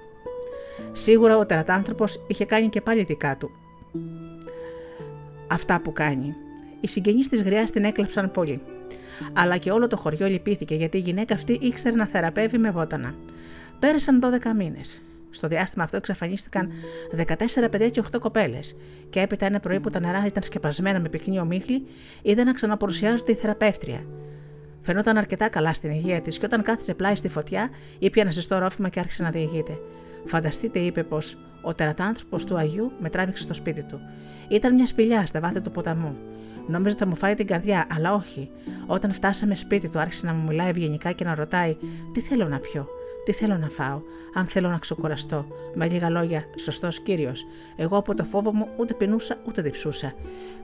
[0.92, 3.50] Σίγουρα ο τερατάνθρωπος είχε κάνει και πάλι δικά του.
[5.50, 6.34] Αυτά που κάνει.
[6.80, 8.60] Οι συγγενείς της γριάς την έκλεψαν πολύ.
[9.32, 13.14] Αλλά και όλο το χωριό λυπήθηκε γιατί η γυναίκα αυτή ήξερε να θεραπεύει με βότανα.
[13.78, 15.02] Πέρασαν 12 μήνες.
[15.30, 16.70] Στο διάστημα αυτό εξαφανίστηκαν
[17.16, 18.76] 14 παιδιά και 8 κοπέλες,
[19.10, 21.86] και έπειτα ένα πρωί που τα νερά ήταν σκεπασμένα με πυκνή ομίχλη,
[22.22, 24.04] είδε να ξαναπορουσιάζονται η θεραπεύτρια.
[24.80, 28.58] Φαινόταν αρκετά καλά στην υγεία της, και όταν κάθισε πλάι στη φωτιά, είπε ένα ζεστό
[28.58, 29.78] ρόφημα και άρχισε να διηγείται.
[30.24, 34.00] Φανταστείτε, είπε πως ο τερατάνθρωπος του Αγίου με τράβηξε στο σπίτι του.
[34.48, 36.16] Ήταν μια σπηλιά στα βάθη του ποταμού.
[36.66, 38.50] Νόμιζε ότι θα μου φάει την καρδιά, αλλά όχι.
[38.86, 41.76] Όταν φτάσαμε σπίτι του, άρχισε να μου μιλάει ευγενικά και να ρωτάει:
[42.12, 42.88] Τι θέλω να πιω;
[43.28, 44.02] Τι θέλω να φάω,
[44.34, 45.46] αν θέλω να ξεκουραστώ.
[45.74, 47.46] Με λίγα λόγια, σωστός κύριος.
[47.76, 50.12] Εγώ από το φόβο μου ούτε πεινούσα ούτε διψούσα.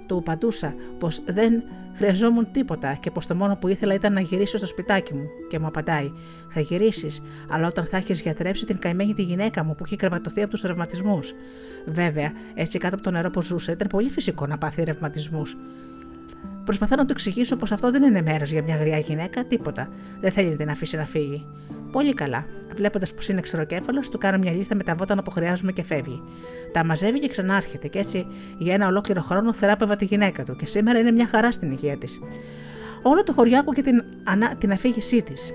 [0.07, 1.63] Του παντούσα πως δεν
[1.95, 5.29] χρειαζόμουν τίποτα και πως το μόνο που ήθελα ήταν να γυρίσω στο σπιτάκι μου.
[5.49, 6.13] Και μου απαντάει:
[6.51, 10.43] Θα γυρίσεις, αλλά όταν θα έχεις γιατρέψει την καημένη τη γυναίκα μου που έχει κρεβατωθεί
[10.43, 11.35] από τους ρευματισμούς.
[11.87, 15.57] Βέβαια, έτσι κάτω από το νερό που ζούσε, ήταν πολύ φυσικό να πάθει ρευματισμούς.
[16.65, 19.89] Προσπαθώ να του εξηγήσω πως αυτό δεν είναι μέρος για μια γριά γυναίκα, τίποτα.
[20.21, 21.45] Δεν θέλει να την αφήσει να φύγει.
[21.93, 22.47] Πολύ καλά.
[22.75, 26.23] Βλέποντας πως είναι ξεροκέφαλος, του κάνω μια λίστα με τα βότανα που χρειάζομαι και φεύγει.
[26.73, 28.27] Τα μαζεύει και ξανάρχεται, και έτσι
[28.59, 31.97] για ένα ολόκληρο χρόνο θεράπευα τη γυναίκα του και σήμερα είναι μια χαρά στην υγεία
[31.97, 32.21] της.
[33.03, 34.57] Όλο το χωριό άκουγε την, ανα...
[34.57, 35.53] την αφήγησή της.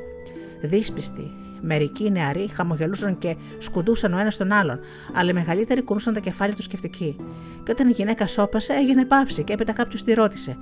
[0.61, 4.79] Δύσπιστη, Μερικοί νεαροί χαμογελούσαν και σκουντούσαν ο ένας τον άλλον,
[5.13, 7.15] αλλά οι μεγαλύτεροι κουνούσαν τα κεφάλια τους σκεφτικοί.
[7.63, 10.57] Και όταν η γυναίκα σώπασε, έγινε παύση και έπειτα κάποιος τη ρώτησε: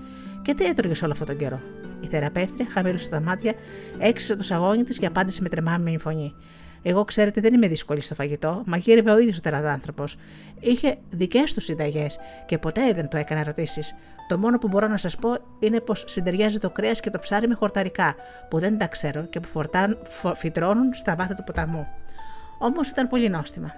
[0.47, 1.59] Και τι έτρωγε όλο αυτόν τον καιρό.
[2.01, 3.53] Η θεραπεύτρια χαμήλωσε τα μάτια,
[3.99, 6.33] έξισε το σαγόνι της και απάντησε με τρεμάμενη φωνή.
[6.81, 8.61] Εγώ, ξέρετε, δεν είμαι δύσκολη στο φαγητό.
[8.65, 10.17] Μαγείρευε ο ίδιος ο τεραδάνθρωπος.
[10.59, 13.95] Είχε δικές του συνταγές και ποτέ δεν το έκανε ερωτήσεις.
[14.27, 17.47] Το μόνο που μπορώ να σας πω είναι πως συντεριάζει το κρέας και το ψάρι
[17.47, 18.15] με χορταρικά,
[18.49, 19.97] που δεν τα ξέρω και που φορτάν,
[20.35, 21.87] φυτρώνουν στα βάθη του ποταμού.
[22.59, 23.73] Όμως ήταν πολύ νόστιμα.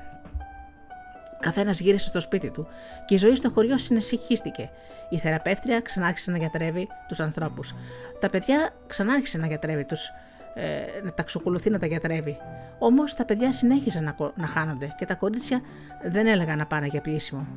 [1.40, 2.68] Καθένας γύρισε στο σπίτι του
[3.06, 4.70] και η ζωή στο χωριό συνεσυχίστηκε.
[5.10, 7.74] Η θεραπεύτρια ξανάρχισε να γιατρεύει τους ανθρώπους.
[8.20, 10.12] Τα παιδιά ξανάρχισε να γιατρεύει τους.
[10.54, 12.38] Ε, να τα ξεκολουθεί να τα γιατρεύει.
[12.80, 15.62] Όμως τα παιδιά συνέχιζαν να, να χάνονται και τα κορίτσια
[16.04, 17.48] δεν έλεγαν να πάνε για πλήσιμο.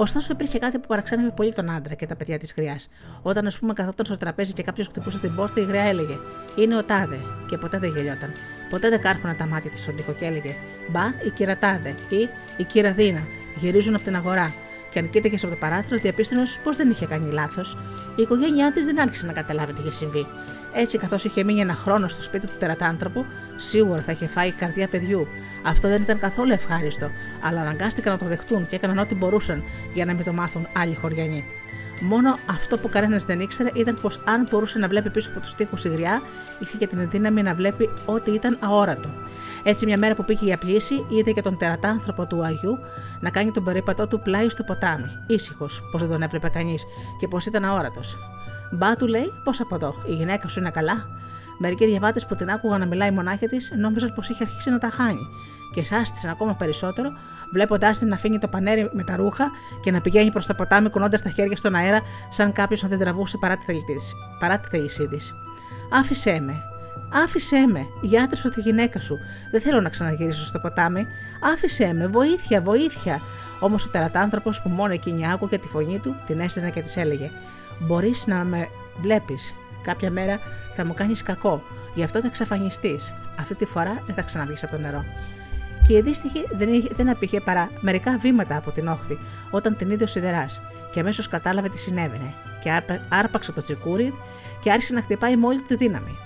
[0.00, 2.90] Ωστόσο, υπήρχε κάτι που παραξένευε πολύ τον άντρα και τα παιδιά της γριάς.
[3.22, 6.16] Όταν, ας πούμε, καθόταν στο τραπέζι και κάποιος χτυπούσε την πόρτα, η γριά έλεγε:
[6.56, 8.32] Είναι ο τάδε, και ποτέ δεν γελιόταν.
[8.70, 10.54] Ποτέ δεν κάρχουναν τα μάτια της στον τοίχο και έλεγε:
[10.90, 13.22] Μπα, η κύρα τάδε ή η κύρα Δίνα,
[13.56, 14.54] γυρίζουν από την αγορά.
[14.90, 17.76] Και αν κοίταγες από το παράθυρο, διαπίστωνες πως δεν είχε κάνει λάθος.
[18.16, 20.26] Η οικογένειά της δεν άρχισε να καταλάβει τι είχε συμβεί.
[20.74, 23.24] Έτσι, καθώς είχε μείνει ένα χρόνο στο σπίτι του τερατάνθρωπου,
[23.56, 25.26] σίγουρα θα είχε φάει καρδιά παιδιού.
[25.66, 27.10] Αυτό δεν ήταν καθόλου ευχάριστο,
[27.42, 29.62] αλλά αναγκάστηκαν να το δεχτούν και έκαναν ό,τι μπορούσαν
[29.94, 31.44] για να μην το μάθουν άλλοι χωριανοί.
[32.00, 35.54] Μόνο αυτό που κανένας δεν ήξερε ήταν πως αν μπορούσε να βλέπει πίσω από τους
[35.54, 36.22] τοίχους η γριά,
[36.58, 39.08] είχε και την δύναμη να βλέπει ό,τι ήταν αόρατο.
[39.62, 42.78] Έτσι, μια μέρα που πήγε για πλήση, είδε και τον τερατάνθρωπο του Αγίου
[43.20, 46.86] να κάνει τον περίπατό του πλάι στο ποτάμι, ήσυχος, πως δεν τον έβλεπε κανείς
[47.18, 48.18] και πως ήταν αόρατος.
[48.70, 51.06] Μπα του λέει, πώς από εδώ, η γυναίκα σου είναι καλά.
[51.58, 54.90] Μερικοί διαβάτες που την άκουγαν να μιλάει μονάχα της νόμιζαν πως είχε αρχίσει να τα
[54.90, 55.28] χάνει
[55.72, 57.10] και σάστησαν ακόμα περισσότερο,
[57.52, 59.50] βλέποντάς την να αφήνει το πανέρι με τα ρούχα
[59.82, 62.00] και να πηγαίνει προς το ποτάμι κουνώντας τα χέρια στον αέρα,
[62.30, 63.56] σαν κάποιος να την τραβούσε παρά
[64.58, 65.34] τη θέλησή της.
[65.90, 66.62] Άφησέ με,
[67.12, 69.18] Άφησέ με, γιατρεύω τη γυναίκα σου.
[69.50, 71.06] Δεν θέλω να ξαναγυρίσω στο ποτάμι.
[71.40, 73.20] Άφησέ με, βοήθεια, βοήθεια.
[73.60, 77.30] Όμως ο τερατάνθρωπος που μόνο εκείνη άκουγε τη φωνή του, την έστενε και της έλεγε:
[77.78, 78.68] Μπορείς να με
[79.00, 79.54] βλέπεις.
[79.82, 80.38] Κάποια μέρα
[80.74, 81.62] θα μου κάνεις κακό.
[81.94, 83.14] Γι' αυτό θα εξαφανιστείς.
[83.38, 85.04] Αυτή τη φορά δεν θα ξαναβγείς από το νερό.
[85.86, 89.18] και η αντίστοιχη δεν, είχε, δεν απήχε παρά μερικά βήματα από την όχθη
[89.50, 90.62] όταν την είδε ο σιδεράς
[90.92, 94.12] και αμέσως κατάλαβε τι συνέβαινε και άρπαξε το τσικούρι
[94.60, 96.16] και άρχισε να χτυπάει με όλη τη δύναμη.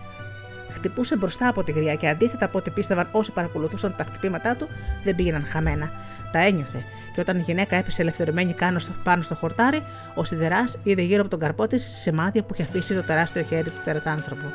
[0.70, 4.68] Χτυπούσε μπροστά από τη γριά και αντίθετα από ό,τι πίστευαν όσοι παρακολουθούσαν τα χτυπήματά του,
[5.04, 5.90] δεν πήγαιναν χαμένα.
[6.32, 8.54] Τα ένιωθε και όταν η γυναίκα έπεσε ελευθερωμένη
[9.02, 9.82] πάνω στο χορτάρι,
[10.14, 13.70] ο σιδεράς είδε γύρω από τον καρπό της σημάδια που είχε αφήσει το τεράστιο χέρι
[13.70, 14.46] του τερατάνθρωπου.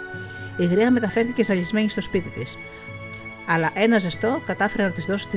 [0.57, 2.57] Η γριά μεταφέρθηκε ζαλισμένη στο σπίτι της.
[3.47, 5.27] Αλλά ένα ζεστό κατάφερε να της δώσει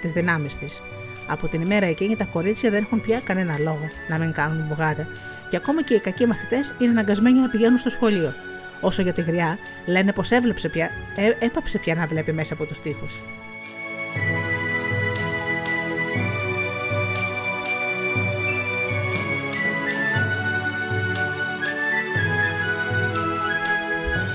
[0.00, 0.82] τις δυνάμεις της.
[1.26, 5.06] Από την ημέρα εκείνη τα κορίτσια δεν έχουν πια κανένα λόγο να μην κάνουν μπουγάτα,
[5.50, 8.32] και ακόμα και οι κακοί μαθητές είναι αναγκασμένοι να πηγαίνουν στο σχολείο.
[8.80, 12.64] Όσο για τη γριά, λένε πως έβλεψε πια, ε, έπαψε πια να βλέπει μέσα από
[12.64, 13.20] τους τοίχους.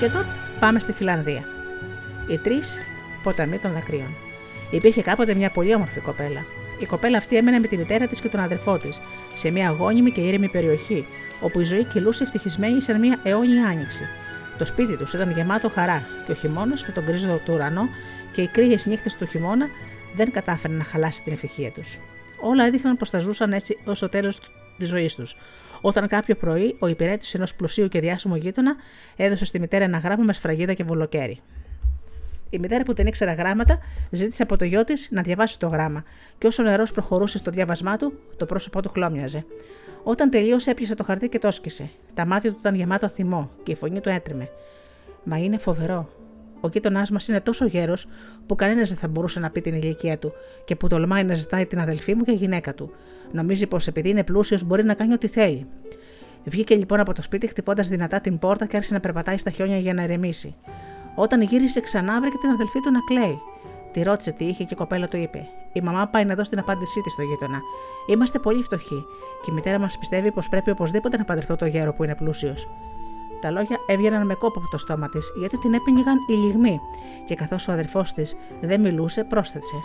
[0.00, 0.26] Και τώρα
[0.60, 1.44] πάμε στη Φιλανδία.
[2.28, 2.78] Οι τρεις
[3.22, 4.14] ποταμοί των δακρύων.
[4.70, 6.44] Υπήρχε κάποτε μια πολύ όμορφη κοπέλα.
[6.78, 9.00] Η κοπέλα αυτή έμενε με τη μητέρα της και τον αδερφό της,
[9.34, 11.06] σε μια αγώνιμη και ήρεμη περιοχή,
[11.40, 14.02] όπου η ζωή κυλούσε ευτυχισμένη σε μια αιώνια άνοιξη.
[14.58, 17.88] Το σπίτι τους ήταν γεμάτο χαρά και ο χειμώνας με τον γκρίζο του ουρανό
[18.32, 19.66] και οι κρύες νύχτες του χειμώνα
[20.14, 21.98] δεν κατάφεραν να χαλάσει την ευτυχία τους.
[22.40, 24.40] Όλα έδειχναν πως θα ζούσαν έτσι ω το τέλος
[24.78, 25.36] της ζωής τους.
[25.86, 28.76] Όταν κάποιο πρωί ο υπηρέτης ενός πλουσίου και διάσημου γείτονα
[29.16, 31.40] έδωσε στη μητέρα ένα γράμμα με σφραγίδα και βολοκαίρι.
[32.50, 33.78] Η μητέρα που δεν ήξερα γράμματα
[34.10, 36.04] ζήτησε από το γιο της να διαβάσει το γράμμα,
[36.38, 39.44] και όσο ο νερός προχωρούσε στο διάβασμά του, το πρόσωπό του χλώμιαζε.
[40.02, 41.90] Όταν τελείωσε, έπιασε το χαρτί και το σκησε.
[42.14, 44.48] Τα μάτια του ήταν γεμάτο θυμό και η φωνή του έτρεμε.
[45.24, 46.08] Μα είναι φοβερό.
[46.66, 48.08] Ο γείτονά μας είναι τόσο γέρος
[48.46, 50.32] που κανένας δεν θα μπορούσε να πει την ηλικία του
[50.64, 52.90] και που τολμάει να ζητάει την αδελφή μου για γυναίκα του.
[53.32, 55.66] Νομίζει πως επειδή είναι πλούσιος μπορεί να κάνει ό,τι θέλει.
[56.44, 59.78] Βγήκε λοιπόν από το σπίτι χτυπώντας δυνατά την πόρτα και άρχισε να περπατάει στα χιόνια
[59.78, 60.54] για να ερεμήσει.
[61.14, 63.38] Όταν γύρισε ξανά, βρήκε την αδελφή του να κλαίει.
[63.92, 66.58] Τη ρώτησε τι είχε και η κοπέλα του είπε: Η μαμά πάει να δώσει την
[66.58, 67.60] απάντησή της στο γείτονα.
[68.06, 69.04] Είμαστε πολύ φτωχοί
[69.42, 72.68] και η μητέρα μας πιστεύει πως πρέπει οπωσδήποτε να παντρευτώ το γέρο που είναι πλούσιος.
[73.40, 76.80] Τα λόγια έβγαιναν με κόπο από το στόμα της, γιατί την έπινγαν οι λιγμοί,
[77.26, 79.76] και καθώς ο αδερφός της δεν μιλούσε, πρόσθεσε.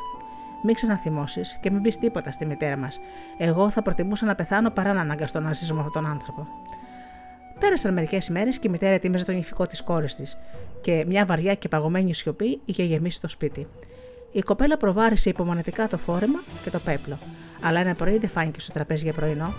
[0.63, 2.99] Μην ξαναθυμώσεις και μην πεις τίποτα στη μητέρα μας.
[3.37, 6.47] Εγώ θα προτιμούσα να πεθάνω παρά να αναγκαστώ να ζήσω με αυτόν τον άνθρωπο.
[7.59, 10.37] Πέρασαν μερικές ημέρες και η μητέρα ετοίμαζε τον ηφικό της κόρης της,
[10.81, 13.67] και μια βαριά και παγωμένη σιωπή είχε γεμίσει το σπίτι.
[14.31, 17.17] Η κοπέλα προβάρησε υπομονετικά το φόρεμα και το πέπλο,
[17.61, 19.53] αλλά ένα πρωί δεν φάνηκε στο τραπέζι για πρωινό.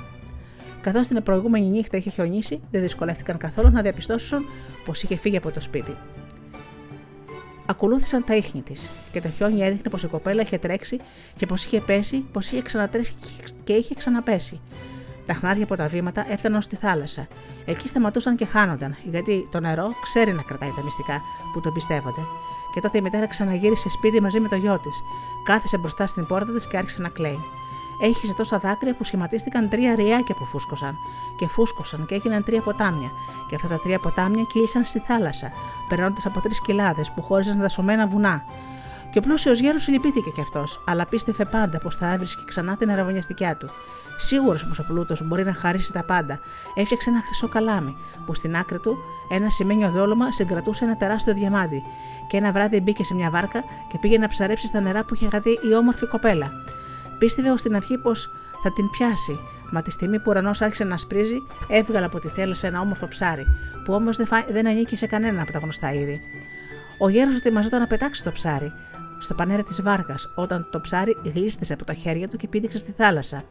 [0.83, 4.45] Καθώς την προηγούμενη νύχτα είχε χιονίσει, δεν δυσκολεύτηκαν καθόλου να διαπιστώσουν
[4.85, 5.97] πως είχε φύγει από το σπίτι.
[7.67, 10.99] Ακολούθησαν τα ίχνη της και το χιόνι έδειχνε πως η κοπέλα είχε τρέξει
[11.37, 13.15] και πως είχε πέσει, πως είχε ξανατρέξει
[13.65, 14.61] και είχε ξαναπέσει.
[15.27, 17.29] Τα χνάρια από τα βήματα έφταναν στη θάλασσα.
[17.65, 21.21] Εκεί σταματούσαν και χάνονταν, γιατί το νερό ξέρει να κρατάει τα μυστικά
[21.53, 22.21] που το πιστεύονται.
[22.75, 25.03] Και τότε η μητέρα ξαναγύρισε σπίτι μαζί με το γιο της.
[25.45, 27.39] Κάθισε μπροστά στην πόρτα της και άρχισε να κλαίει.
[28.05, 30.97] Έχιζε τόσα δάκρυα που σχηματίστηκαν τρία ριάκια που φούσκωσαν.
[31.37, 33.11] Και φούσκωσαν και έγιναν τρία ποτάμια.
[33.49, 35.51] Και αυτά τα τρία ποτάμια κύλησαν στη θάλασσα,
[35.89, 38.45] περνώντας από τρεις κοιλάδες που χώριζαν δασωμένα βουνά.
[39.11, 42.91] Και ο πλούσιος γέρος λυπήθηκε κι αυτός, αλλά πίστευε πάντα πως θα έβρισκε ξανά την
[42.91, 43.71] αραβωνιαστικιά του.
[44.17, 46.39] Σίγουρος πως ο πλούτος μπορεί να χαρίσει τα πάντα,
[46.75, 47.97] έφτιαξε ένα χρυσό καλάμι,
[48.27, 48.99] που στην άκρη του
[49.31, 51.83] ένα σημαίνιο δόλωμα συγκρατούσε ένα τεράστιο διαμάντι,
[52.27, 55.29] και ένα βράδυ μπήκε σε μια βάρκα και πήγε να ψαρέψει στα νερά που είχε
[55.33, 56.51] γαδεί η όμορφη κοπέλα.
[57.23, 58.31] Πίστευε ως την αρχή πως
[58.63, 59.39] θα την πιάσει,
[59.73, 61.37] μα τη στιγμή που ο ουρανός άρχισε να σπρίζει,
[61.69, 63.47] έβγαλε από τη θέλασσα ένα όμορφο ψάρι,
[63.85, 66.21] που όμως δεν, δεν ανήκει σε κανένα από τα γνωστά είδη.
[66.99, 68.73] Ο γέρος ετοιμαζόταν να πετάξει το ψάρι,
[69.19, 72.93] στο πανέρι της βάρκας, όταν το ψάρι γλίστησε από τα χέρια του και πήδηξε στη
[72.93, 73.43] θάλασσα.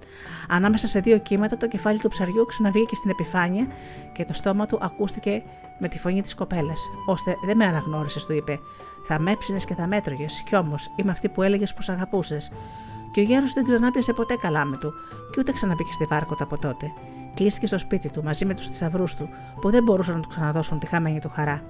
[0.49, 3.67] Ανάμεσα σε δύο κύματα, το κεφάλι του ψαριού ξαναβγήκε στην επιφάνεια
[4.13, 5.43] και το στόμα του ακούστηκε
[5.79, 6.89] με τη φωνή της κοπέλας.
[7.05, 8.59] ώστε δεν με αναγνώρισες, του είπε.
[9.07, 12.51] Θα με έψινες και θα μέτρωγε, κι όμως είμαι αυτή που έλεγες πως αγαπούσες.
[13.11, 14.93] Και ο γέρος δεν ξανάπιασε ποτέ καλάμι του,
[15.31, 16.91] και ούτε ξαναμπήκε στη βάρκα από τότε.
[17.33, 19.29] Κλείστηκε στο σπίτι του μαζί με τους θησαυρούς του,
[19.61, 21.61] που δεν μπορούσαν να του ξαναδώσουν τη χαμένη του χαρά.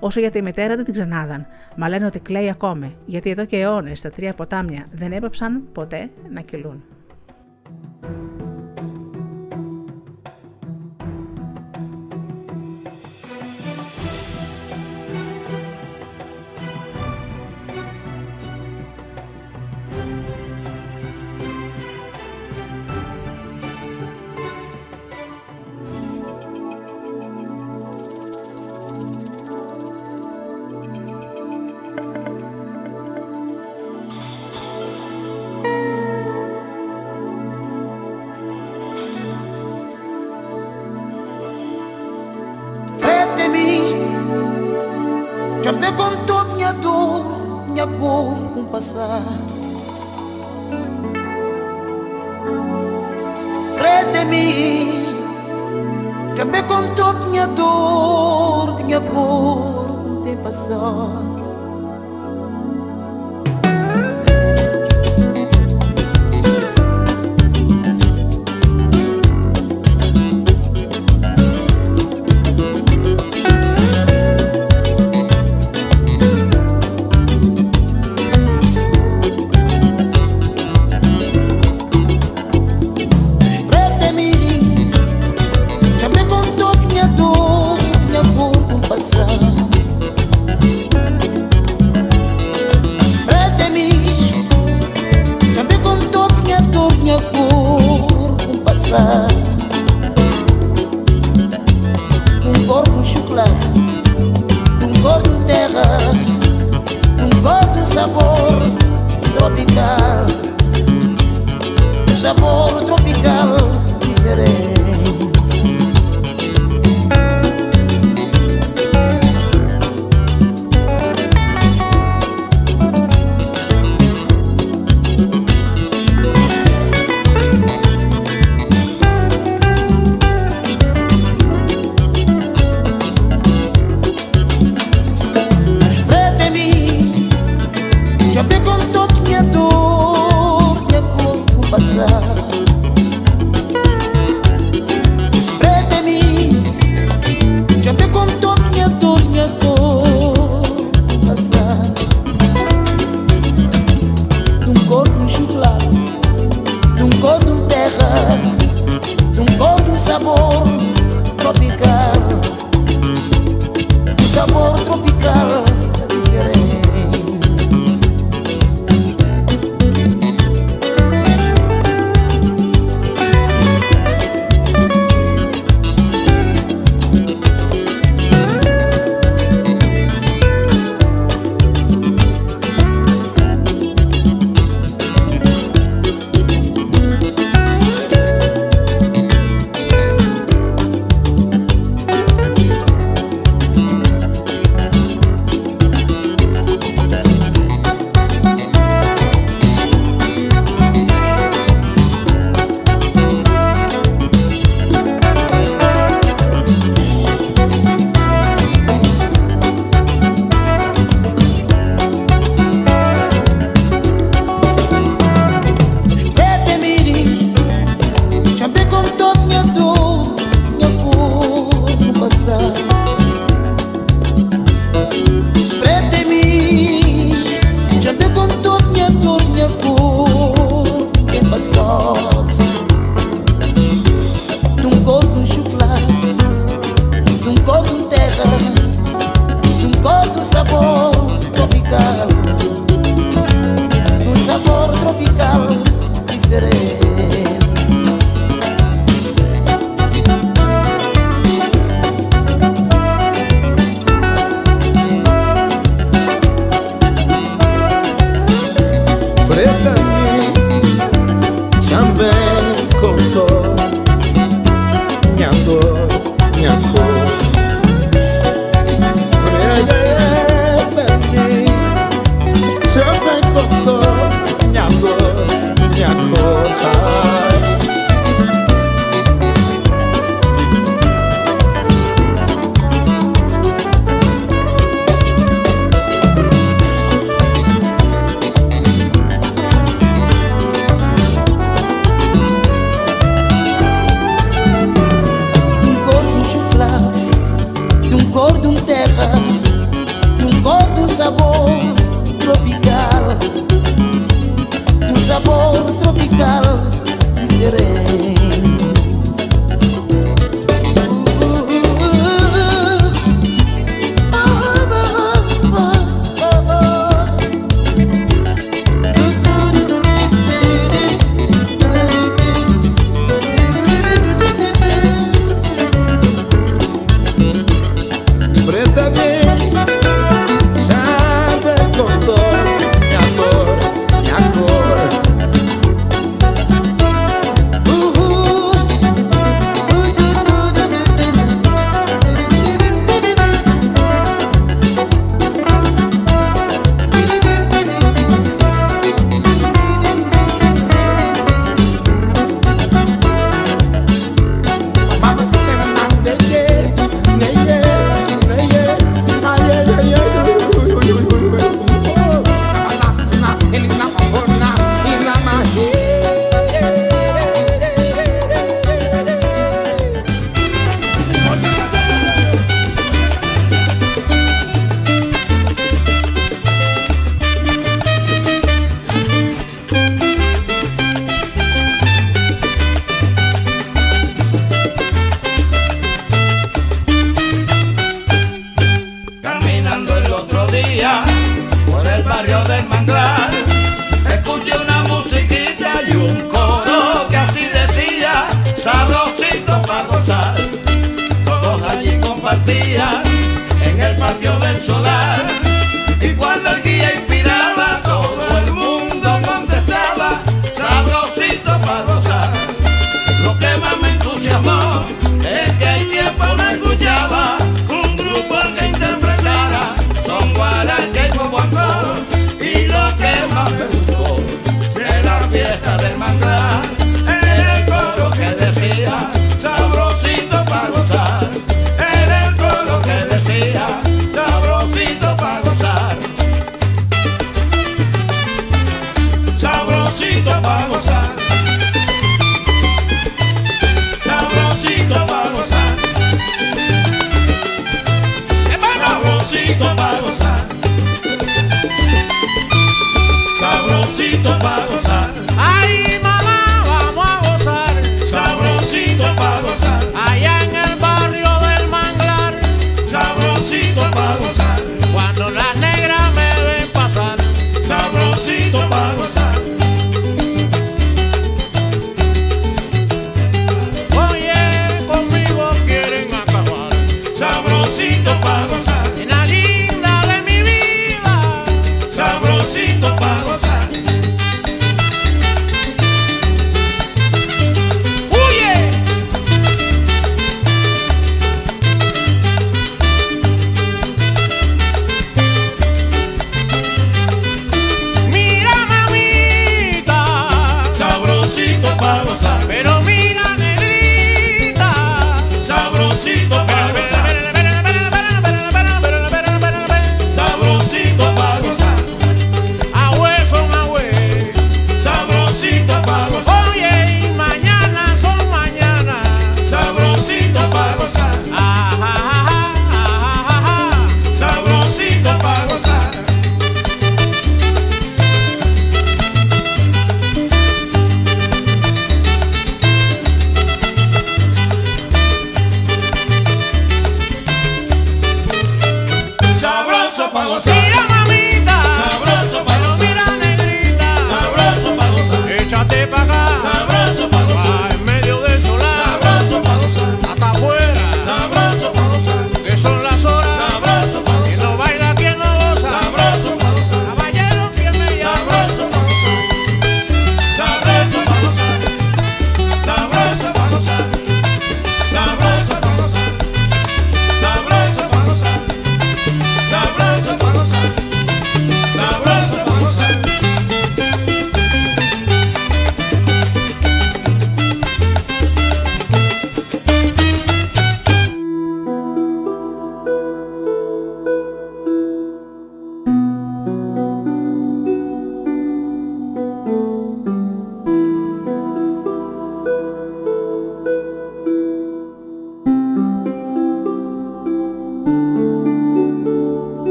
[0.00, 3.56] Όσο για τη μητέρα δεν την ξανάδαν, μα λένε ότι κλαίει ακόμη, γιατί εδώ και
[3.56, 6.84] αιώνες τα τρία ποτάμια δεν έπαψαν ποτέ να κυλούν.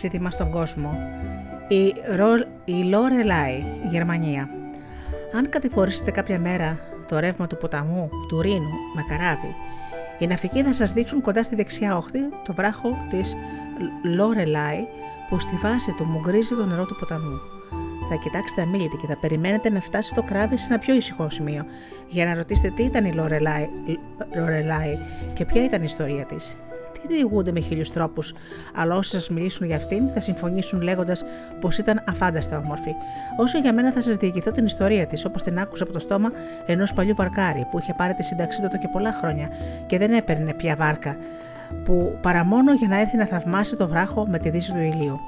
[0.00, 0.98] Ταξίδι μας στον κόσμο.
[1.68, 2.28] Η, Ρο...
[2.64, 4.50] η Λόρελάι, Γερμανία.
[5.36, 6.78] Αν κατηφορήσετε κάποια μέρα
[7.08, 9.54] το ρεύμα του ποταμού, του Ρήνου, με καράβι,
[10.18, 13.36] οι ναυτικοί θα σας δείξουν κοντά στη δεξιά όχθη το βράχο της
[14.02, 14.86] Λόρελάι
[15.28, 17.40] που στη βάση του μουγκρίζει το νερό του ποταμού.
[18.08, 21.64] Θα κοιτάξετε αμήλυτη και θα περιμένετε να φτάσει το κράβι σε ένα πιο ησυχό σημείο
[22.08, 23.12] για να ρωτήσετε τι ήταν η
[24.34, 24.98] Λόρελάι
[25.34, 26.56] και ποια ήταν η ιστορία της
[27.02, 28.34] τι διηγούνται με χίλιους τρόπους,
[28.74, 31.24] αλλά όσοι σας μιλήσουν για αυτήν θα συμφωνήσουν λέγοντας
[31.60, 32.94] πως ήταν αφάνταστα όμορφη.
[33.36, 36.32] Όσο για μένα θα σας διηγηθώ την ιστορία της, όπως την άκουσα από το στόμα
[36.66, 39.48] ενός παλιού βαρκάρι που είχε πάρει τη σύνταξή του εδώ και πολλά χρόνια
[39.86, 41.16] και δεν έπαιρνε πια βάρκα,
[41.84, 45.20] που παρά μόνο για να έρθει να θαυμάσει το βράχο με τη δύση του ηλίου.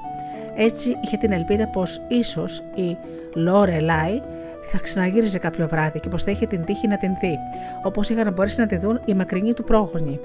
[0.55, 2.97] Έτσι είχε την ελπίδα πως ίσως η
[3.35, 4.21] Λόρε Λάι
[4.61, 7.37] θα ξαναγύριζε κάποιο βράδυ και πως θα είχε την τύχη να την δει,
[7.83, 10.19] όπως είχαν μπορέσει να τη δουν οι μακρινοί του πρόγονοι.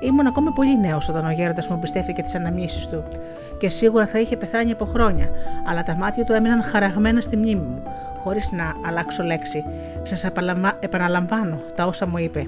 [0.00, 3.04] Ήμουν ακόμη πολύ νέος όταν ο γέροντας μου εμπιστεύτηκε τις αναμνήσεις του
[3.58, 5.28] και σίγουρα θα είχε πεθάνει από χρόνια,
[5.66, 7.82] αλλά τα μάτια του έμειναν χαραγμένα στη μνήμη μου,
[8.18, 9.64] χωρίς να αλλάξω λέξη.
[10.02, 10.24] Σας
[10.80, 12.46] επαναλαμβάνω τα όσα μου είπε.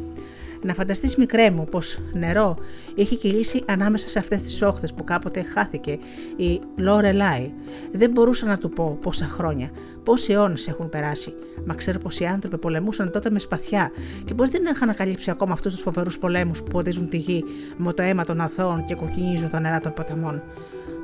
[0.63, 2.57] Να φανταστείς, μικρέ μου, πως νερό
[2.95, 5.99] είχε κυλήσει ανάμεσα σε αυτές τις όχθες που κάποτε χάθηκε
[6.37, 7.51] η Λόρελάι.
[7.93, 9.71] Δεν μπορούσα να του πω πόσα χρόνια,
[10.05, 11.35] πόσοι αιώνες έχουν περάσει.
[11.65, 13.91] Μα ξέρω πως οι άνθρωποι πολεμούσαν τότε με σπαθιά
[14.25, 17.45] και πως δεν είχαν ανακαλύψει ακόμα αυτούς τους φοβερούς πολέμους που ποτίζουν τη γη
[17.77, 20.43] με το αίμα των αθώων και κοκκινίζουν τα νερά των ποταμών.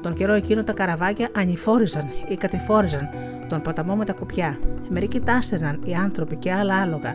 [0.03, 3.09] Τον καιρό εκείνο τα καραβάκια ανηφόριζαν ή κατηφόριζαν
[3.48, 4.59] τον ποταμό με τα κουπιά.
[4.88, 7.14] Μερικοί τάσερναν οι άνθρωποι και άλλα άλογα.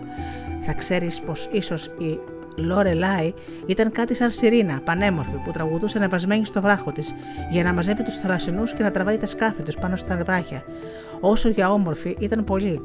[0.59, 2.19] Θα ξέρεις πως ίσως η
[2.55, 3.33] Λόρελάι
[3.65, 7.15] ήταν κάτι σαν σιρήνα, πανέμορφη, που τραγουδούσε ανεβασμένη στο βράχο της
[7.49, 10.63] για να μαζεύει τους θαλασσινούς και να τραβάει τα σκάφη τους πάνω στα βράχια.
[11.19, 12.81] Όσο για όμορφη ήταν πολύ,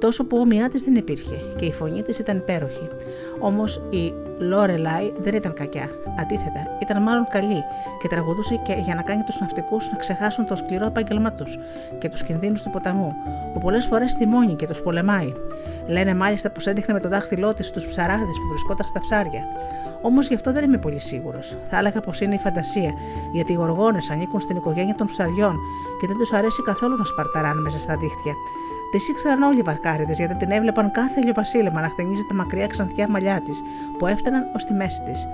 [0.00, 2.88] τόσο που όμοιά της δεν υπήρχε και η φωνή της ήταν υπέροχη.
[3.40, 5.90] Όμως η Λόρελάι δεν ήταν κακιά.
[6.20, 7.62] Αντίθετα, ήταν μάλλον καλή
[8.02, 11.58] και τραγουδούσε και για να κάνει τους ναυτικούς να ξεχάσουν το σκληρό επάγγελμά τους
[11.98, 13.14] και τους κινδύνους του ποταμού,
[13.52, 15.32] που πολλές φορές τιμώνει και τους πολεμάει.
[15.86, 19.42] Λένε μάλιστα πως έδειχνε με το δάχτυλό της τους ψαράδες που βρισκόταν στα ψάρια.
[20.06, 21.56] Όμως γι' αυτό δεν είμαι πολύ σίγουρος.
[21.70, 22.92] Θα έλεγα πως είναι η φαντασία,
[23.32, 25.56] γιατί οι γοργόνες ανήκουν στην οικογένεια των ψαριών
[26.00, 28.32] και δεν τους αρέσει καθόλου να σπαρταράνε μέσα στα δίχτυα.
[28.90, 33.08] Τη ήξεραν όλοι οι βαρκάριδες γιατί την έβλεπαν κάθε ηλιοβασίλεμα να χτενίζει τα μακριά ξανθιά
[33.08, 33.60] μαλλιά της
[33.98, 35.26] που έφταναν ως τη μέση της.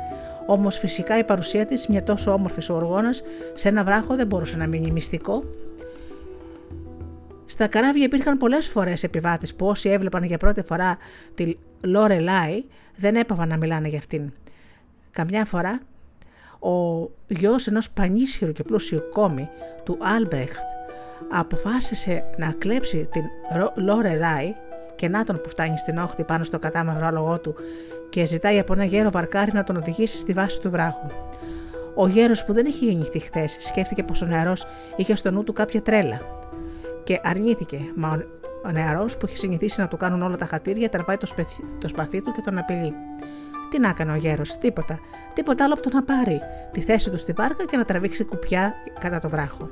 [0.46, 3.10] Όμως φυσικά η παρουσία της, μια τόσο όμορφης οργόνα,
[3.54, 5.44] σε ένα βράχο δεν μπορούσε να μείνει μυστικό.
[7.44, 10.96] Στα καράβια υπήρχαν πολλές φορές επιβάτες που όσοι έβλεπαν για πρώτη φορά
[11.34, 11.56] τη
[12.20, 12.64] Λορελάι
[12.96, 14.32] δεν έπαυαν να μιλάνε για αυτήν.
[15.12, 15.80] Καμιά φορά
[16.58, 19.48] ο γιος ενός πανίσχυρου και πλούσιου κόμι
[19.84, 20.62] του Άλμπρεχτ
[21.30, 23.24] αποφάσισε να κλέψει την
[23.74, 24.54] Λορελάι
[24.94, 27.54] και νά τον που φτάνει στην όχθη πάνω στο κατάμαυρο άλογό του
[28.10, 31.06] και ζητάει από ένα γέρο βαρκάρι να τον οδηγήσει στη βάση του βράχου.
[31.94, 35.52] Ο γέρος που δεν είχε γεννηθεί χθες σκέφτηκε πως ο νεαρός είχε στο νου του
[35.52, 36.20] κάποια τρέλα
[37.04, 38.24] και αρνήθηκε, μα
[38.66, 41.34] ο νεαρός που είχε συνηθίσει να του κάνουν όλα τα χατήρια τραβάει το,
[41.78, 42.94] το σπαθί του και τον απειλεί.
[43.72, 44.98] Τι να έκανε ο γέρος, τίποτα.
[45.34, 46.40] Τίποτα άλλο από το να πάρει
[46.72, 49.70] τη θέση του στη βάρκα και να τραβήξει κουπιά κατά το βράχο.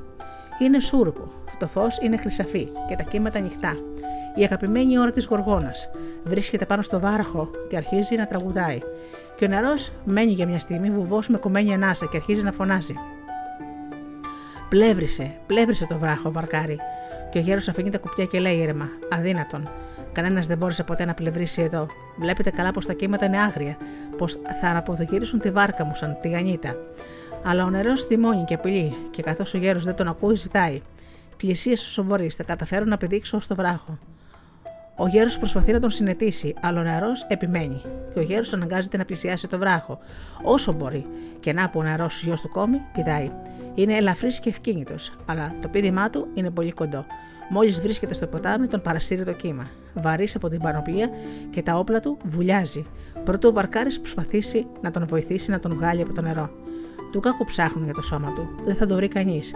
[0.59, 1.32] Είναι σούρουπο.
[1.59, 3.72] Το φως είναι χρυσαφί και τα κύματα ανοιχτά.
[4.34, 5.90] Η αγαπημένη ώρα της γοργόνας
[6.24, 8.78] βρίσκεται πάνω στο βάραχο και αρχίζει να τραγουδάει.
[9.36, 9.74] Και ο νερό
[10.05, 12.94] μένει για μια στιγμή βουβός με κομμένη ανάσα και αρχίζει να φωνάζει.
[14.68, 16.78] Πλεύρισε, πλεύρισε το βράχο, βαρκάρι.
[17.30, 19.68] Και ο γέρος αφήνει τα κουπιά και λέει ήρεμα: Αδύνατον.
[20.13, 21.87] Κανένας δεν μπόρεσε ποτέ να πλευρίσει εδώ.
[22.19, 23.77] Βλέπετε καλά πως τα κύματα είναι άγρια,
[24.17, 26.77] πως θα αναποδογυρίσουν τη βάρκα μου σαν τη γανίτα.
[27.45, 30.81] Αλλά ο νερός θυμώνει και απειλεί, και καθώς ο γέρος δεν τον ακούει, ζητάει.
[31.37, 33.99] Πλησίε όσο μπορεί, θα καταφέρω να πηδήξω ως το βράχο.
[34.97, 37.81] Ο γέρος προσπαθεί να τον συνετίσει, αλλά ο νερός επιμένει,
[38.13, 39.99] και ο γέρος αναγκάζεται να πλησιάσει το βράχο
[40.43, 41.07] όσο μπορεί.
[41.41, 43.31] Και να που ο νερός γιος του κόμι πηδάει.
[43.75, 47.05] Είναι ελαφρύς και ευκίνητος, αλλά το πίδημά του είναι πολύ κοντό.
[47.49, 49.67] Μόλις βρίσκεται στο ποτάμι, τον παρασύρει το κύμα.
[49.95, 51.09] Βαρύς από την πανοπλία
[51.51, 52.86] και τα όπλα του βουλιάζει.
[53.24, 56.51] Πρωτού ο Βαρκάρης προσπαθήσει να τον βοηθήσει να τον βγάλει από το νερό.
[57.12, 58.49] Του κάκου ψάχνουν για το σώμα του.
[58.64, 59.55] Δεν θα το βρει κανείς.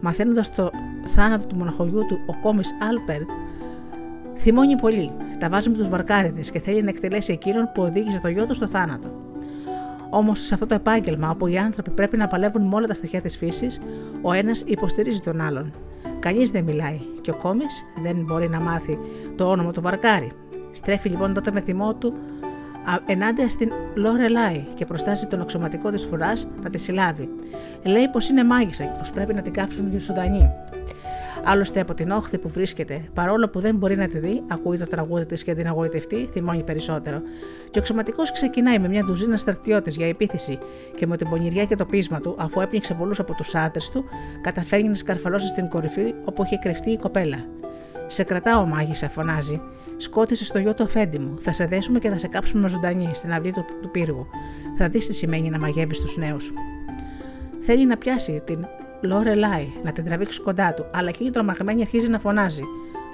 [0.00, 0.70] Μαθαίνοντας το
[1.04, 3.28] θάνατο του μοναχογιού του, ο κόμις Άλπερτ
[4.36, 5.12] θυμώνει πολύ.
[5.38, 8.54] Τα βάζει με τους βαρκάριδες και θέλει να εκτελέσει εκείνον που οδήγησε το γιο του
[8.54, 9.08] στο θάνατο.
[10.10, 13.20] Όμως σε αυτό το επάγγελμα, όπου οι άνθρωποι πρέπει να παλεύουν με όλα τα στοιχεία
[13.20, 13.80] της φύσης,
[14.22, 15.72] ο ένας υποστηρίζει τον άλλον.
[16.22, 17.64] Κανείς δεν μιλάει και ο κόμι
[18.02, 18.98] δεν μπορεί να μάθει
[19.36, 20.32] το όνομα του Βαρκάρι.
[20.70, 22.14] Στρέφει λοιπόν τότε με θυμό του
[23.06, 27.28] ενάντια στην Λόρελάι και προστάζει τον αξιωματικό της φουρά να τη συλλάβει.
[27.82, 30.50] Λέει πως είναι μάγισσα και πως πρέπει να την κάψουν οι ζωντανοί.
[31.44, 34.86] Άλλωστε από την όχθη που βρίσκεται, παρόλο που δεν μπορεί να τη δει, ακούει το
[34.86, 37.20] τραγούδι της και την αγωγητευτεί, θυμώνει περισσότερο.
[37.70, 40.58] Και ο αξιωματικό ξεκινάει με μια ντουζίνα στρατιώτε για επίθεση
[40.96, 44.04] και με την πονηριά και το πείσμα του, αφού έπνιξε πολλούς από τους άντρες του,
[44.40, 47.44] καταφέρνει να σκαρφαλώσει στην κορυφή όπου είχε κρυφτεί η κοπέλα.
[48.06, 49.60] Σε κρατάω, μάγισσα, φωνάζει.
[49.96, 51.36] Σκότησε στο γιο του αφέντη μου.
[51.40, 54.26] Θα σε δέσουμε και θα σε κάψουμε ζωντανή στην αυλή του, του πύργου.
[54.78, 56.52] Θα δεις τι σημαίνει να μαγεύεις τους νέους.
[57.60, 58.66] Θέλει να πιάσει την
[59.02, 62.62] Λόρελάι, να την τραβήξει κοντά του, αλλά εκείνη τρομαγμένη αρχίζει να φωνάζει.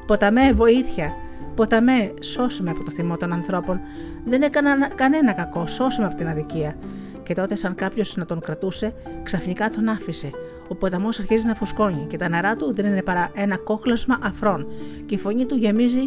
[0.06, 1.12] Ποταμέ, βοήθεια!
[1.54, 3.80] Ποταμέ, σώσουμε από το θυμό των ανθρώπων.
[4.24, 6.76] Δεν έκανα κανένα κακό, σώσουμε από την αδικία.
[7.22, 10.30] Και τότε, σαν κάποιος να τον κρατούσε, ξαφνικά τον άφησε.
[10.68, 14.66] Ο ποταμός αρχίζει να φουσκώνει και τα νερά του δεν είναι παρά ένα κόχλασμα αφρών,
[15.06, 16.04] και η φωνή του γεμίζει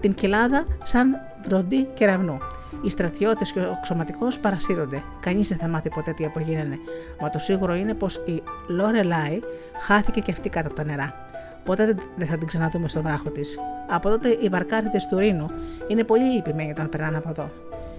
[0.00, 1.16] την κοιλάδα σαν
[1.48, 2.38] βροντί κεραυνού.
[2.82, 5.02] Οι στρατιώτες και ο αξιωματικό παρασύρονται.
[5.20, 6.78] Κανείς δεν θα μάθει ποτέ τι απογίνανε.
[7.20, 9.40] Μα το σίγουρο είναι πως η Λόρελάι
[9.80, 11.26] χάθηκε και αυτή κάτω από τα νερά.
[11.64, 13.58] Ποτέ δεν θα την ξαναδούμε στο βράχο της.
[13.88, 15.50] Από τότε οι βαρκάριδες του Ρήνου
[15.88, 17.50] είναι πολύ λυπημένοι όταν περνάνε από εδώ.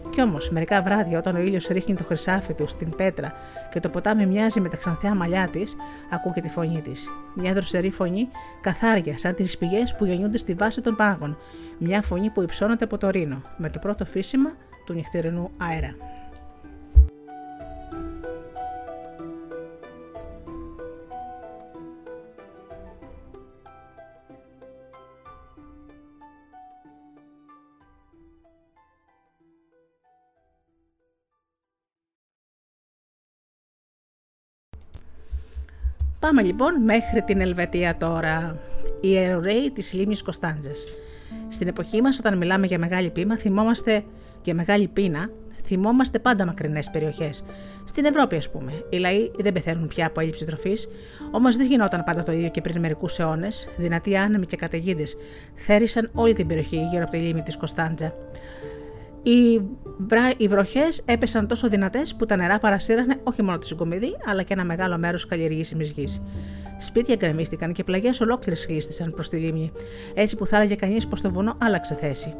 [0.10, 3.34] Κι όμως, μερικά βράδια, όταν ο ήλιος ρίχνει το χρυσάφι του στην πέτρα
[3.72, 5.76] και το ποτάμι μοιάζει με τα ξανθιά μαλλιά της,
[6.10, 7.10] ακούγεται τη φωνή της.
[7.36, 8.28] Μια δροσερή φωνή,
[8.62, 11.38] καθάρια, σαν τις πηγές που γεννιούνται στη βάση των πάγων.
[11.78, 14.52] Μια φωνή που υψώνεται από το ρήνο, με το πρώτο φύσιμα
[14.86, 15.96] του νυχτερινού αέρα.
[36.26, 38.58] Πάμε λοιπόν μέχρι την Ελβετία τώρα.
[39.02, 40.88] Η αεροραίοι της λίμνης Κωνσταντζες.
[41.50, 44.04] Στην εποχή μας όταν μιλάμε για μεγάλη πείμα θυμόμαστε
[44.44, 45.30] για μεγάλη πείνα,
[45.64, 47.46] θυμόμαστε πάντα μακρινές περιοχές.
[47.86, 48.72] Στην Ευρώπη, ας πούμε.
[48.90, 50.88] Οι λαοί δεν πεθαίνουν πια από έλλειψη τροφής,
[51.32, 53.70] όμως δεν γινόταν πάντα το ίδιο και πριν μερικούς αιώνες.
[53.78, 55.18] Δυνατοί άνεμοι και καταιγίδες
[55.56, 58.14] θέρισαν όλη την περιοχή γύρω από τη λίμνη της Κωνσταντζα.
[59.26, 59.62] Οι,
[59.98, 60.32] βρα...
[60.38, 64.54] οι βροχές έπεσαν τόσο δυνατές που τα νερά παρασύρανε όχι μόνο τη συγκομιδή, αλλά και
[64.54, 66.24] ένα μεγάλο μέρος καλλιεργήσιμη γης.
[66.78, 69.72] Σπίτια γκρεμίστηκαν και πλαγιές ολόκληρες χλίστησαν προς τη λίμνη,
[70.14, 72.34] έτσι που θα έλεγε κανείς πως το βουνό άλλαξε θέση.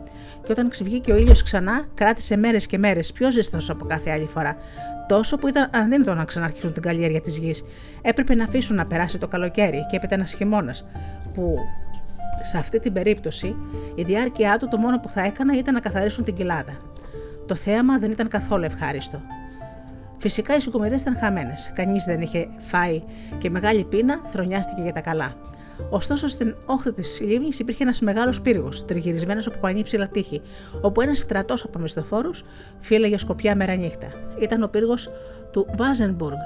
[0.44, 4.26] Και όταν ξεβγήκε ο ήλιος ξανά, κράτησε μέρες και μέρες πιο ζεστός από κάθε άλλη
[4.26, 4.58] φορά.
[5.08, 7.64] Τόσο που ήταν αδύνατο να ξαναρχίσουν την καλλιέργεια της γης.
[8.02, 10.88] Έπρεπε να αφήσουν να περάσει το καλοκαίρι και έπειτα ένας χειμώνας,
[11.34, 11.56] που
[12.42, 13.56] σε αυτή την περίπτωση
[13.96, 16.78] η διάρκεια του το μόνο που θα έκανα ήταν να καθαρίσουν την κοιλάδα.
[17.46, 19.22] Το θέαμα δεν ήταν καθόλου ευχάριστο.
[20.18, 21.72] Φυσικά οι συγκομιδές ήταν χαμένες.
[21.76, 23.04] Κανείς δεν είχε φάει
[23.38, 25.34] και μεγάλη πείνα θρονιάστηκε για τα καλά.
[25.90, 30.42] Ωστόσο, στην όχθη της λίμνης υπήρχε ένας μεγάλος πύργος, τριγυρισμένος από πανύψηλα τείχη,
[30.82, 32.46] όπου ένας στρατός από μισθοφόρους
[32.80, 34.08] φύλαγε σκοπιά μέρα νύχτα.
[34.40, 35.10] Ήταν ο πύργος
[35.52, 36.38] του Βάζενμπουργκ,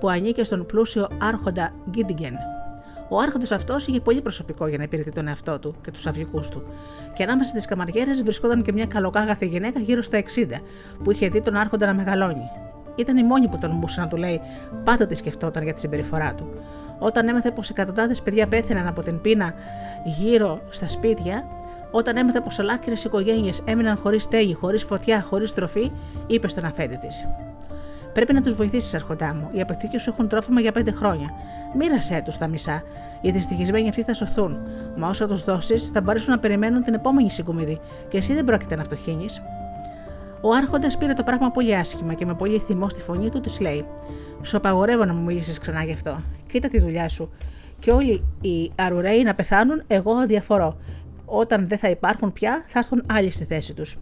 [0.00, 2.34] που ανήκε στον πλούσιο άρχοντα Γκίντιγκεν.
[3.12, 6.40] Ο άρχοντας αυτός είχε πολύ προσωπικό για να υπηρετεί τον εαυτό του και τους αυλικού
[6.50, 6.62] του.
[7.14, 10.60] Και ανάμεσα στις καμαριέρες βρισκόταν και μια καλοκάγαθη γυναίκα γύρω στα 60,
[11.02, 12.50] που είχε δει τον άρχοντα να μεγαλώνει.
[12.94, 14.40] Ήταν η μόνη που τολμούσε να του λέει,
[14.84, 16.50] πάντα τη σκεφτόταν για τη συμπεριφορά του.
[16.98, 19.54] Όταν έμαθε πως εκατοντάδες παιδιά πέθαιναν από την πείνα
[20.04, 21.44] γύρω στα σπίτια,
[21.90, 25.92] όταν έμαθε πως ολάκυρες οικογένειες έμειναν χωρίς στέγη, χωρίς φωτιά, χωρίς τροφή,
[26.26, 27.26] είπε στον αφέντη της.
[28.20, 29.48] Πρέπει να τους βοηθήσεις, Αρχοντά μου.
[29.52, 31.30] Οι αποθήκες σου έχουν τρόφιμα για πέντε χρόνια.
[31.76, 32.82] Μοίρασέ τους τα μισά.
[33.20, 34.58] Οι δυστυχισμένοι αυτοί θα σωθούν.
[34.96, 38.76] Μα όσο τους δώσεις, θα μπορέσουν να περιμένουν την επόμενη συγκομιδή και εσύ δεν πρόκειται
[38.76, 39.42] να φτωχύνεις.
[40.40, 43.60] Ο Άρχοντας πήρε το πράγμα πολύ άσχημα και με πολύ θυμό στη φωνή του της
[43.60, 43.84] λέει:
[44.42, 46.22] Σου απαγορεύω να μου μιλήσεις ξανά γι' αυτό.
[46.46, 47.32] Κοίτα τη δουλειά σου.
[47.78, 50.76] Και όλοι οι αρουραίοι να πεθάνουν, εγώ διαφορώ.
[51.24, 53.98] Όταν δεν θα υπάρχουν πια, θα έρθουν άλλοι στη θέση τους.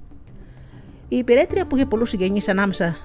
[1.08, 2.96] Η υπηρέτρια που είχε πολλούς συγγενείς ανάμεσα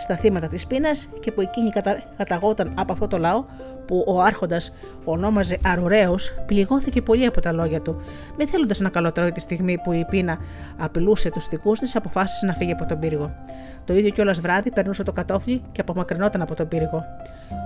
[0.00, 2.02] στα θύματα της πείνας και που εκείνη κατα...
[2.16, 3.44] καταγόταν από αυτό το λαό
[3.86, 4.72] που ο Άρχοντας
[5.04, 8.00] ονόμαζε Αρουραίος, πληγώθηκε πολύ από τα λόγια του.
[8.38, 10.38] Μη θέλοντας να καλοτρώει τη στιγμή που η πείνα
[10.78, 13.34] απειλούσε τους δικούς της, αποφάσισε να φύγει από τον πύργο.
[13.84, 17.04] Το ίδιο κιόλας βράδυ περνούσε το κατόφλι και απομακρυνόταν από τον πύργο.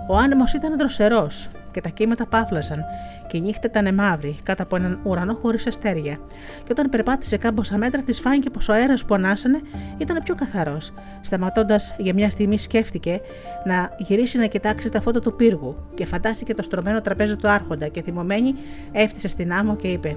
[0.08, 2.84] Ο άνεμος ήταν δροσερός και τα κύματα παύλαζαν
[3.26, 6.18] και η νύχτα ήταν μαύρη κάτω από έναν ουρανό χωρίς αστέρια.
[6.64, 9.60] Και όταν περπάτησε κάμποσα μέτρα, της φάνηκε πως ο αέρας που ανάσανε
[9.98, 10.92] ήταν πιο καθαρός.
[11.20, 13.20] Σταματώντας για μια στιγμή, σκέφτηκε
[13.64, 17.88] να γυρίσει να κοιτάξει τα φώτα του πύργου και φαντάστηκε το στρωμένο τραπέζι του Άρχοντα
[17.88, 18.54] και θυμωμένη
[18.92, 20.16] έφτιασε στην άμμο και είπε: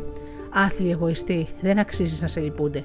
[0.54, 2.84] Άθλη εγωιστή, δεν αξίζει να σε λυπούνται.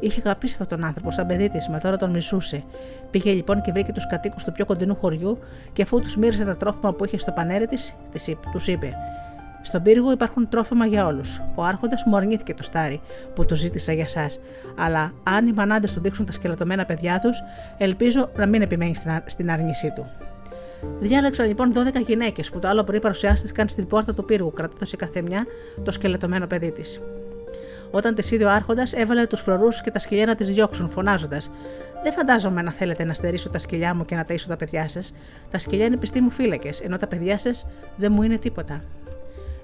[0.00, 2.62] Είχε αγαπήσει αυτόν τον άνθρωπο σαν παιδί της, μα τώρα τον μισούσε.
[3.10, 5.38] Πήγε λοιπόν και βρήκε τους κατοίκους του πιο κοντινού χωριού
[5.72, 7.96] και αφού τους μοίρασε τα τρόφιμα που είχε στο πανέρι της,
[8.52, 8.92] τους είπε:
[9.62, 11.42] Στον πύργο υπάρχουν τρόφιμα για όλους.
[11.54, 13.00] Ο Άρχοντας μου αρνήθηκε το στάρι
[13.34, 14.26] που το ζήτησα για εσά.
[14.76, 17.42] Αλλά αν οι μανάδε του δείξουν τα σκελατωμένα παιδιά τους,
[17.78, 18.94] ελπίζω να μην επιμένει
[19.24, 20.06] στην άρνησή του.
[20.98, 24.96] Διάλεξαν λοιπόν 12 γυναίκες που το άλλο πρωί παρουσιάστηκαν στην πόρτα του πύργου, κρατώντας η
[24.96, 25.46] καθεμιά
[25.82, 27.00] το σκελετωμένο παιδί της.
[27.90, 31.50] Όταν τη είδε ο Άρχοντας, έβαλε τους φρουρού και τα σκυλιά να τις διώξουν, φωνάζοντας:
[32.02, 35.14] Δεν φαντάζομαι να θέλετε να στερήσω τα σκυλιά μου και να ταΐσω τα παιδιά σας.
[35.50, 37.66] Τα σκυλιά είναι πιστοί μου φύλακες, ενώ τα παιδιά σας
[37.96, 38.82] δεν μου είναι τίποτα.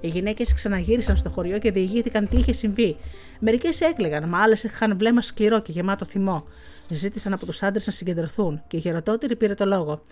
[0.00, 2.96] Οι γυναίκες ξαναγύρισαν στο χωριό και διηγήθηκαν τι είχε συμβεί.
[3.38, 6.44] Μερικές έκλαιγαν, μα άλλες είχαν βλέμμα σκληρό και γεμάτο θυμό.
[6.88, 10.02] Ζήτησαν από τους άντρες να συγκεντρωθούν και η χειροτότερη πήρε το λόγο.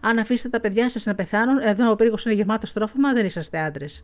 [0.00, 3.58] Αν αφήσετε τα παιδιά σας να πεθάνουν, εδώ ο πύργος είναι γεμάτο τρόφιμα, δεν είσαστε
[3.58, 4.02] άντρες.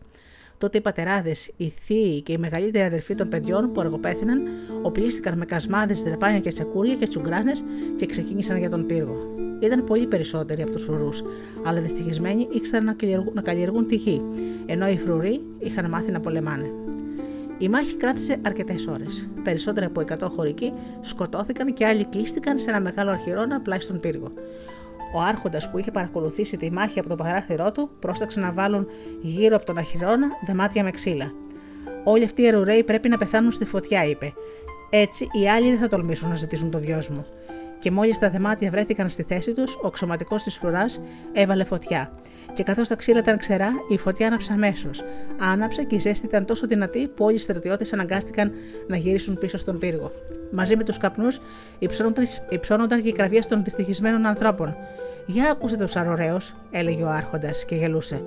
[0.59, 4.42] Τότε οι πατεράδες, οι θείοι και οι μεγαλύτεροι αδερφοί των παιδιών που αργοπέθυναν,
[4.82, 7.64] οπλίστηκαν με κασμάδες, δρεπάνια και σακούρια και τσουγκράνες
[7.96, 9.34] και ξεκίνησαν για τον πύργο.
[9.61, 11.22] Ήταν πολύ περισσότεροι από τους φρουρούς,
[11.64, 14.22] αλλά δυστυχισμένοι ήξεραν να καλλιεργούν, να καλλιεργούν τη γη,
[14.66, 16.70] ενώ οι φρουροί είχαν μάθει να πολεμάνε.
[17.59, 19.28] Η μάχη κράτησε αρκετές ώρες.
[19.42, 24.32] Περισσότεροι από 100 χωρικοί σκοτώθηκαν και άλλοι κλείστηκαν σε ένα μεγάλο αρχιρόνα πλάι στον πύργο.
[25.17, 28.87] Ο Άρχοντας που είχε παρακολουθήσει τη μάχη από το παράθυρό του πρόσταξε να βάλουν
[29.21, 31.33] γύρω από τον αχυρώνα δεμάτια με ξύλα.
[32.05, 34.33] Όλοι αυτοί οι ερουραίοι πρέπει να πεθάνουν στη φωτιά, είπε.
[34.91, 36.79] Έτσι οι άλλοι δεν θα τολμήσουν να ζητήσουν το
[37.11, 37.25] μου
[37.79, 41.01] και μόλις τα δεμάτια βρέθηκαν στη θέση τους, ο ξωματικός της φρουράς
[41.33, 42.12] έβαλε φωτιά.
[42.55, 45.05] Και καθώς τα ξύλα ήταν ξερά, η φωτιά άναψε αμέσως.
[45.39, 48.53] Άναψε και η ζέστη ήταν τόσο δυνατή που όλοι οι στρατιώτες αναγκάστηκαν
[48.87, 50.12] να γυρίσουν πίσω στον πύργο.
[50.53, 51.41] Μαζί με τους καπνούς
[52.49, 54.77] υψώνονταν και οι κραυγές των δυστυχισμένων ανθρώπων.
[55.27, 56.37] Για άκουσε του αρωρέου,
[56.70, 58.22] έλεγε ο Άρχοντας και γελούσε.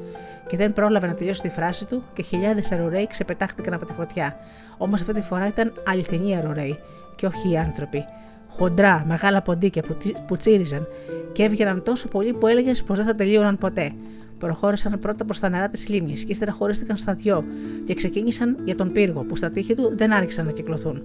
[0.47, 4.35] Και δεν πρόλαβε να τελειώσει τη φράση του και χιλιάδες αρωραίοι ξεπετάχτηκαν από τη φωτιά.
[4.77, 6.79] Όμως αυτή τη φορά ήταν αληθινοί αρωραίοι
[7.15, 8.05] και όχι οι άνθρωποι
[8.49, 9.97] χοντρά, μεγάλα ποντίκια που,
[10.27, 10.87] που τσίριζαν
[11.31, 13.91] και έβγαιναν τόσο πολύ που έλεγες πως δεν θα τελείωναν ποτέ.
[14.39, 17.43] Προχώρησαν πρώτα προς τα νερά της λίμνης και ύστερα χωρίστηκαν στα δυο
[17.83, 21.03] και ξεκίνησαν για τον πύργο που στα τείχη του δεν άρχισαν να κυκλοθούν.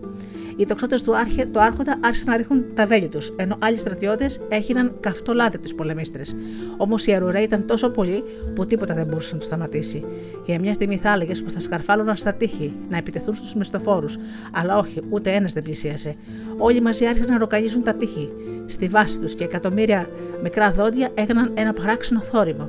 [0.57, 4.41] Οι τοξότες του, άρχε, του Άρχοντα άρχισαν να ρίχνουν τα βέλη τους, ενώ άλλοι στρατιώτες
[4.49, 6.37] έγιναν καυτό λάδι από τι πολεμίστρες.
[6.77, 8.23] Όμως οι αρουραίοι ήταν τόσο πολλοί
[8.55, 10.05] που τίποτα δεν μπορούσε να τους σταματήσει.
[10.45, 14.19] Για μια στιγμή θα έλεγες πως θα σκαρφάλωναν στα τείχη να επιτεθούν στους μισθοφόρους,
[14.53, 16.15] αλλά όχι, ούτε ένας δεν πλησίασε.
[16.59, 18.33] Όλοι μαζί άρχισαν να ροκαλίζουν τα τείχη
[18.67, 20.09] στη βάση τους και εκατομμύρια
[20.43, 22.69] μικρά δόντια έγιναν ένα παράξενο θόρυβο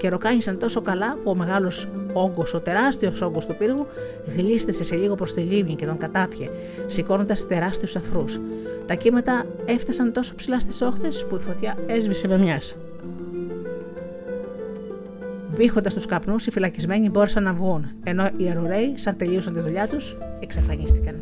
[0.00, 3.86] και ροκάνησαν τόσο καλά που ο μεγάλος όγκος, ο τεράστιος όγκος του πύργου,
[4.36, 6.48] γλίστησε σε λίγο προς τη λίμνη και τον κατάπιε,
[6.86, 8.40] σηκώνοντας τεράστιους αφρούς.
[8.86, 12.76] Τα κύματα έφτασαν τόσο ψηλά στις όχθες που η φωτιά έσβησε με μιας.
[15.50, 19.88] Βήχοντας τους καπνούς, οι φυλακισμένοι μπόρεσαν να βγουν, ενώ οι αρουραίοι, σαν τελείωσαν τη δουλειά
[19.88, 21.14] τους, εξαφανίστηκαν.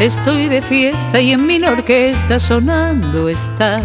[0.00, 3.80] Estoy de fiesta y en mi orquesta sonando está.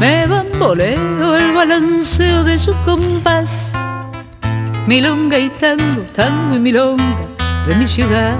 [0.00, 3.72] Me bamboleo el balanceo de su compás.
[4.88, 7.28] Milonga y tango, tango y milonga
[7.68, 8.36] de mi ciudad.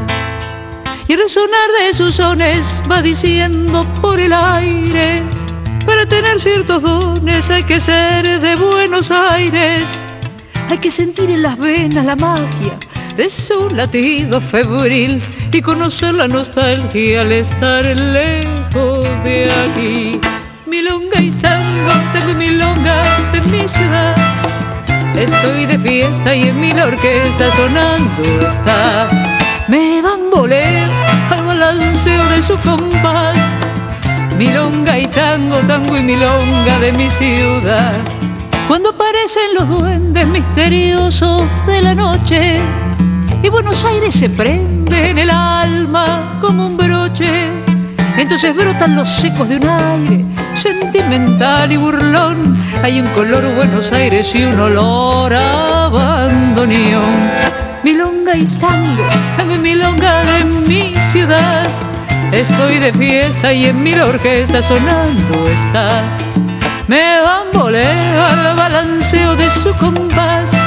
[1.06, 5.22] Y el resonar de sus sones va diciendo por el aire.
[5.86, 9.88] Para tener ciertos dones hay que ser de Buenos Aires.
[10.68, 12.76] Hay que sentir en las venas la magia
[13.16, 15.22] de su latido febril
[15.54, 20.18] y conocer la nostalgia al estar lejos de aquí.
[20.66, 23.02] Milonga y tango, tengo milonga
[23.32, 24.16] de mi ciudad.
[25.14, 29.10] Estoy de fiesta y en mi orquesta sonando está.
[29.68, 30.90] Me bamboleo
[31.30, 33.36] al balanceo de su compás.
[34.38, 37.96] Milonga y tango, tango y milonga de mi ciudad.
[38.68, 42.60] Cuando aparecen los duendes misteriosos de la noche
[43.43, 47.48] y Buenos Aires se prende en el alma como un broche.
[48.16, 50.24] Entonces brotan los ecos de un aire
[50.55, 52.56] sentimental y burlón.
[52.82, 57.31] Hay un color Buenos Aires y un olor a bandoneón.
[57.82, 59.05] Milonga y tango,
[59.36, 61.66] tango y milonga de mi ciudad.
[62.31, 66.02] Estoy de fiesta y en mi orquesta sonando está.
[66.86, 70.61] Me bamboleo al balanceo de su compás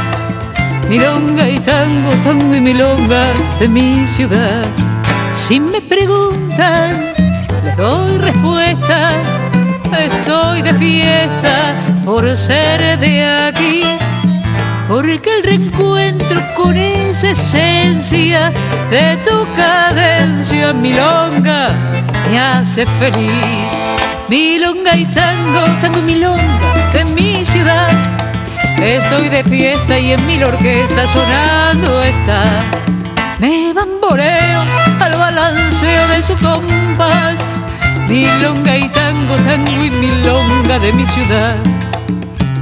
[0.90, 3.26] milonga y tango, tango y milonga
[3.60, 4.66] de mi ciudad.
[5.34, 7.14] Si me preguntan,
[7.64, 9.12] les doy respuesta.
[9.98, 13.84] Estoy de fiesta por ser de aquí,
[14.88, 18.52] porque el reencuentro con esa esencia
[18.90, 21.70] de tu cadencia milonga
[22.30, 23.32] me hace feliz.
[24.28, 28.05] Milonga y tango, tango y milonga de mi ciudad
[28.82, 32.44] Estoy de fiesta y en mi orquesta sonando está.
[33.40, 34.62] Me bamboleo
[35.00, 37.40] al balanceo de su compás.
[38.08, 41.56] Milonga y tango, tango y milonga de mi ciudad.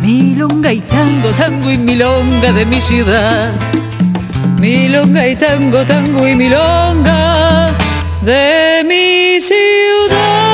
[0.02, 3.52] Milonga y tango, tango y milonga de mi ciudad.
[4.60, 7.72] Milonga y tango, tango y milonga
[8.22, 10.53] de mi ciudad.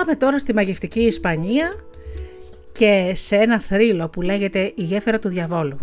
[0.00, 1.74] Πάμε τώρα στη μαγευτική Ισπανία
[2.72, 5.76] και σε ένα θρύλο που λέγεται «Η γέφυρα του διαβόλου».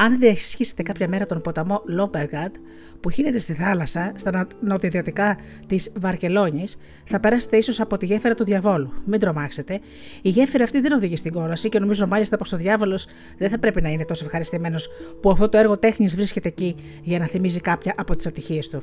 [0.00, 2.54] Αν διασχίσετε κάποια μέρα τον ποταμό Λόμπεργαντ,
[3.00, 8.44] που χύνεται στη θάλασσα, στα νοτιοδυτικά της Βαρκελόνης, θα περάσετε ίσως από τη γέφυρα του
[8.44, 8.92] διαβόλου.
[9.04, 9.80] Μην τρομάξετε.
[10.22, 13.06] Η γέφυρα αυτή δεν οδηγεί στην κόλαση και νομίζω μάλιστα πως ο διάβολος
[13.38, 14.88] δεν θα πρέπει να είναι τόσο ευχαριστημένος
[15.20, 18.82] που αυτό το έργο τέχνης βρίσκεται εκεί για να θυμίζει κάποια από τις ατυχίες του.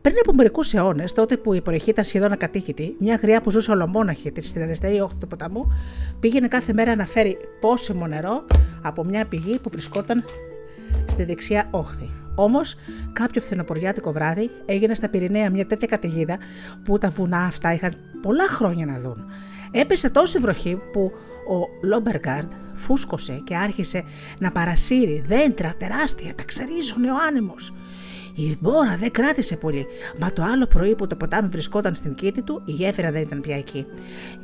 [0.00, 3.70] Πριν από μερικούς αιώνες, τότε που η περιοχή ήταν σχεδόν ακατοίκητη, μια γριά που ζούσε
[3.70, 5.72] ολομόναχη στην αριστερή όχθη του ποταμού
[6.20, 8.44] πήγαινε κάθε μέρα να φέρει πόσιμο νερό
[8.82, 10.24] από μια πηγή που βρισκόταν
[11.06, 12.10] στη δεξιά όχθη.
[12.34, 12.76] Όμως,
[13.12, 16.38] κάποιο φθινοποριάτικο βράδυ έγινε στα Πυρηναία μια τέτοια καταιγίδα
[16.84, 19.24] που τα βουνά αυτά είχαν πολλά χρόνια να δουν.
[19.70, 21.12] Έπεσε τόση βροχή που
[21.50, 24.04] ο Λόμπεργκαρντ φούσκωσε και άρχισε
[24.38, 27.74] να παρασύρει δέντρα τεράστια, τα ξερίζωνε ο άνεμος.
[28.34, 29.86] Η μπόρα δεν κράτησε πολύ,
[30.20, 33.40] μα το άλλο πρωί που το ποτάμι βρισκόταν στην κήτη του, η γέφυρα δεν ήταν
[33.40, 33.86] πια εκεί.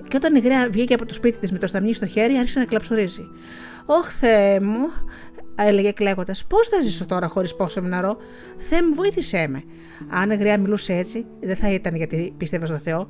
[0.09, 2.59] Και όταν η γραία βγήκε από το σπίτι της με το σταμνί στο χέρι, άρχισε
[2.59, 3.29] να κλαψουρίζει.
[3.87, 4.89] Ωχ, Θεέ μου,
[5.65, 6.45] έλεγε κλαίγοντας.
[6.45, 8.17] Πώς θα ζήσω τώρα χωρίς πόσο νερό,
[8.57, 9.63] Θεέ μου, βοήθησέ με.
[10.11, 13.07] Αν η γριά μιλούσε έτσι, δεν θα ήταν γιατί πίστευες στο Θεό.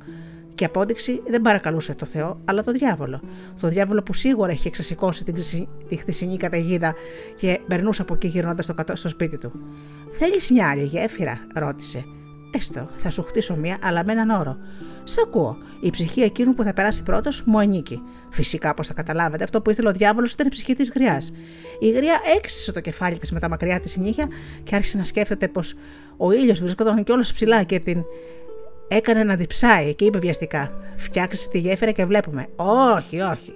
[0.53, 3.21] Και απόδειξη δεν παρακαλούσε το Θεό, αλλά το διάβολο.
[3.61, 5.35] Το διάβολο που σίγουρα είχε εξασηκώσει την
[5.87, 6.95] τη χθεσινή καταιγίδα
[7.35, 9.51] και περνούσε από εκεί γυρνώντας στο, στο σπίτι του.
[10.11, 12.05] Θέλεις μια άλλη γέφυρα, ρώτησε.
[12.51, 14.57] Έστω, θα σου χτίσω μία, αλλά με έναν όρο.
[15.09, 15.57] Σ' ακούω.
[15.79, 18.01] Η ψυχή εκείνου που θα περάσει πρώτος μου ανήκει.
[18.29, 21.33] Φυσικά, όπως θα καταλάβετε, αυτό που ήθελε ο διάβολος ήταν η ψυχή της γριάς.
[21.79, 24.27] Η γριά έξισε το κεφάλι της με τα μακριά της νύχια
[24.63, 25.75] και άρχισε να σκέφτεται πως
[26.17, 28.03] ο ήλιος βρισκόταν κιόλας ψηλά και την
[28.87, 32.47] έκανε να διψάει και είπε βιαστικά: Φτιάξει τη γέφυρα και βλέπουμε.
[32.55, 33.53] Όχι, όχι,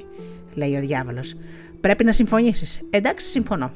[0.53, 1.35] λέει ο διάβολος.
[1.81, 2.81] Πρέπει να συμφωνήσεις.
[2.89, 3.71] Εντάξει, συμφωνώ.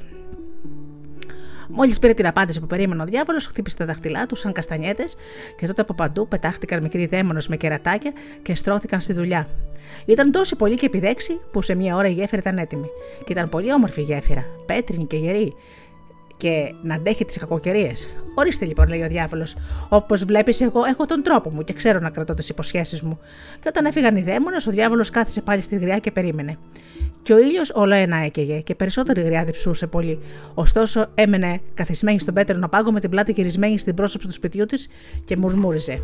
[1.68, 5.16] Μόλις πήρε την απάντηση που περίμενε ο διάβολος, χτύπησε τα δάχτυλά του σαν καστανιέτες
[5.56, 8.12] και τότε από παντού πετάχτηκαν μικροί δαίμονες με κερατάκια
[8.42, 9.48] και στρώθηκαν στη δουλειά.
[10.04, 12.88] Ήταν τόσο πολύ και επιδέξει που σε μία ώρα η γέφυρα ήταν έτοιμη.
[13.24, 15.54] Και ήταν πολύ όμορφη η γέφυρα, πέτρινη και γερή,
[16.36, 18.10] και να αντέχει τις κακοκαιρίες.
[18.34, 19.56] Ορίστε λοιπόν, λέει ο διάβολος.
[19.88, 23.18] Όπως βλέπεις, εγώ έχω τον τρόπο μου και ξέρω να κρατώ τις υποσχέσεις μου.
[23.60, 26.58] Και όταν έφυγαν οι δαίμονες, ο διάβολος κάθισε πάλι στη γριά και περίμενε.
[27.26, 30.18] Και ο ήλιος όλο ένα έκαιγε και περισσότερη γριά διψούσε πολύ.
[30.54, 34.88] Ωστόσο, έμενε καθισμένη στον πέτρινο πάγκο με την πλάτη γυρισμένη στην πρόσωψη του σπιτιού της
[35.24, 36.00] και μουρμούριζε.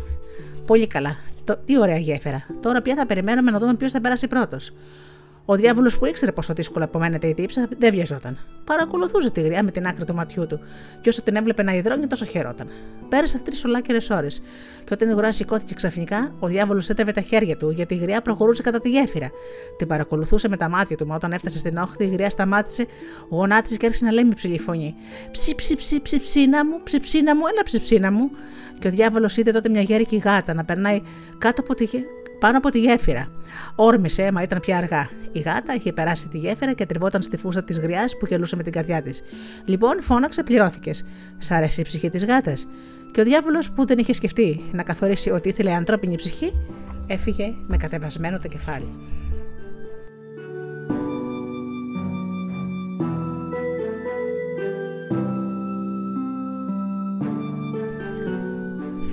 [0.65, 1.15] Πολύ καλά.
[1.43, 2.45] Το, τι ωραία γέφυρα.
[2.61, 4.73] Τώρα πια θα περιμένουμε να δούμε ποιος θα περάσει πρώτος.
[5.45, 8.37] Ο διάβολος που ήξερε πόσο δύσκολο απομένεται η δίψα δεν βιαζόταν.
[8.63, 10.59] Παρακολουθούσε τη γριά με την άκρη του ματιού του,
[11.01, 12.67] και όσο την έβλεπε να υδρώνει, τόσο χαιρόταν.
[13.09, 14.41] Πέρασε τρεις ολάκερες ώρες,
[14.83, 18.21] και όταν η γριά σηκώθηκε ξαφνικά, ο διάβολος έτεβε τα χέρια του, γιατί η γριά
[18.21, 19.29] προχωρούσε κατά τη γέφυρα.
[19.77, 22.85] Την παρακολουθούσε με τα μάτια του, μα όταν έφτασε στην όχθη, η γριά σταμάτησε,
[23.29, 24.95] γονάτισε και άρχισε να λέει με ψηλή φωνή:
[25.31, 28.31] Ψι, ψι, ψι, ψιψίνα μου, ψιψίνα μου, ένα ψιψίνα μου.
[28.79, 31.01] Και ο διάβολος είδε τότε μια γέρικη γάτα να περνάει
[31.37, 31.85] κάτω από τη,
[32.43, 33.27] πάνω από τη γέφυρα.
[33.75, 35.09] Όρμησε, μα ήταν πια αργά.
[35.31, 38.63] Η γάτα είχε περάσει τη γέφυρα και τριβόταν στη φούστα της γριάς που γελούσε με
[38.63, 39.23] την καρδιά της.
[39.65, 41.05] Λοιπόν, φώναξε, πληρώθηκες.
[41.37, 42.67] Σ' άρεσε η ψυχή της γάτας.
[43.11, 46.53] Και ο διάβολος που δεν είχε σκεφτεί να καθορίσει ότι ήθελε ανθρώπινη ψυχή,
[47.07, 48.87] έφυγε με κατεβασμένο το κεφάλι.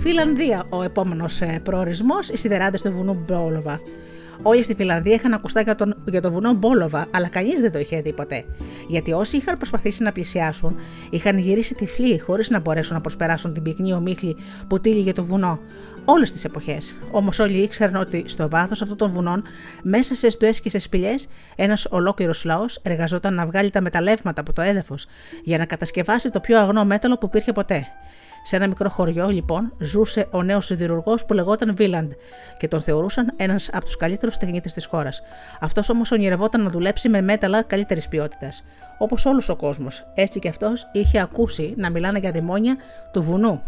[0.01, 3.81] Φιλανδία ο επόμενος προορισμός, οι σιδεράδες του βουνού Μπόλοβα.
[4.43, 7.79] Όλοι στη Φιλανδία είχαν ακουστά για, τον, για το βουνό Μπόλοβα, αλλά κανείς δεν το
[7.79, 8.45] είχε δει ποτέ.
[8.89, 10.77] Γιατί όσοι είχαν προσπαθήσει να πλησιάσουν,
[11.11, 14.37] είχαν γυρίσει τυφλοί χωρίς να μπορέσουν να προσπεράσουν την πυκνή ομίχλη
[14.69, 15.61] που τύλιγε το βουνό.
[16.05, 16.97] Όλες τις εποχές.
[17.11, 19.43] Όμως όλοι ήξεραν ότι στο βάθος αυτών των βουνών,
[19.83, 24.53] μέσα σε στουέ και σε σπηλιές, ένας ολόκληρος λαός εργαζόταν να βγάλει τα μεταλλεύματα από
[24.53, 25.07] το έδαφος
[25.43, 27.87] για να κατασκευάσει το πιο αγνό μέταλλο που υπήρχε ποτέ.
[28.43, 32.13] Σε ένα μικρό χωριό, λοιπόν, ζούσε ο νέος σιδηρουργός που λεγόταν Βίλαντ
[32.59, 35.23] και τον θεωρούσαν ένας από τους καλύτερους τεχνίτες της χώρας.
[35.61, 38.65] Αυτός όμως ονειρευόταν να δουλέψει με μέταλλα καλύτερης ποιότητας.
[38.99, 42.77] Όπως όλος ο κόσμος, έτσι και αυτός είχε ακούσει να μιλάνε για δαιμόνια
[43.13, 43.63] του βουνού.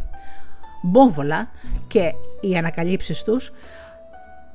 [0.83, 1.49] Μπόβολα
[1.87, 3.53] και οι ανακαλύψεις τους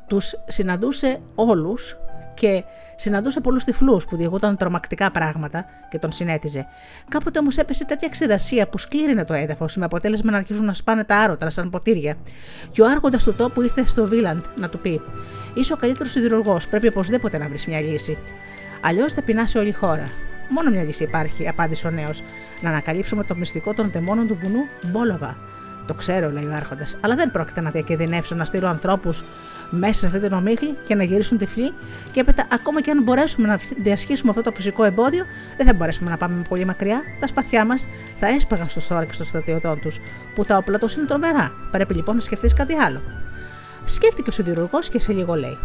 [0.08, 1.98] τους συναντούσε όλους
[2.40, 2.64] και
[2.96, 6.68] συναντούσε πολλούς τυφλούς που διηγούταν τρομακτικά πράγματα και τον συνέτιζε.
[7.10, 11.04] Κάποτε όμως έπεσε τέτοια ξηρασία που σκλήρινε το έδαφος, με αποτέλεσμα να αρχίζουν να σπάνε
[11.04, 12.16] τα άρωτρα σαν ποτήρια.
[12.72, 15.02] Και ο άρχοντα του τόπου ήρθε στο Βίλαντ να του πει:
[15.54, 18.18] Είσαι ο καλύτερος σιδηρουργός, πρέπει οπωσδήποτε να βρεις μια λύση.
[18.82, 20.10] Αλλιώς θα πεινάσει όλη η χώρα.
[20.50, 22.24] Μόνο μια λύση υπάρχει, απάντησε ο νέος:
[22.62, 24.60] Να ανακαλύψουμε το μυστικό των δαιμόνων του βουνού
[24.92, 25.57] Μπόλοβα.
[25.88, 29.24] Το ξέρω, λέει ο Άρχοντας, αλλά δεν πρόκειται να διακινδυνεύσω να στείλω ανθρώπους
[29.70, 31.74] μέσα σε αυτή την ομίχλη και να γυρίσουν τυφλοί.
[32.12, 35.26] Και έπειτα, ακόμα και αν μπορέσουμε να διασχίσουμε αυτό το φυσικό εμπόδιο,
[35.58, 37.02] δεν θα μπορέσουμε να πάμε πολύ μακριά.
[37.20, 37.88] Τα σπαθιά μας
[38.20, 40.00] θα έσπαγαν στο στόρα και στο στρατιωτών τους,
[40.36, 41.52] που τα όπλα τους είναι τρομερά.
[41.72, 43.02] Πρέπει λοιπόν να σκεφτείς κάτι άλλο.
[43.86, 45.58] Σκέφτηκε ο συντηρουργός και σε λίγο λέει: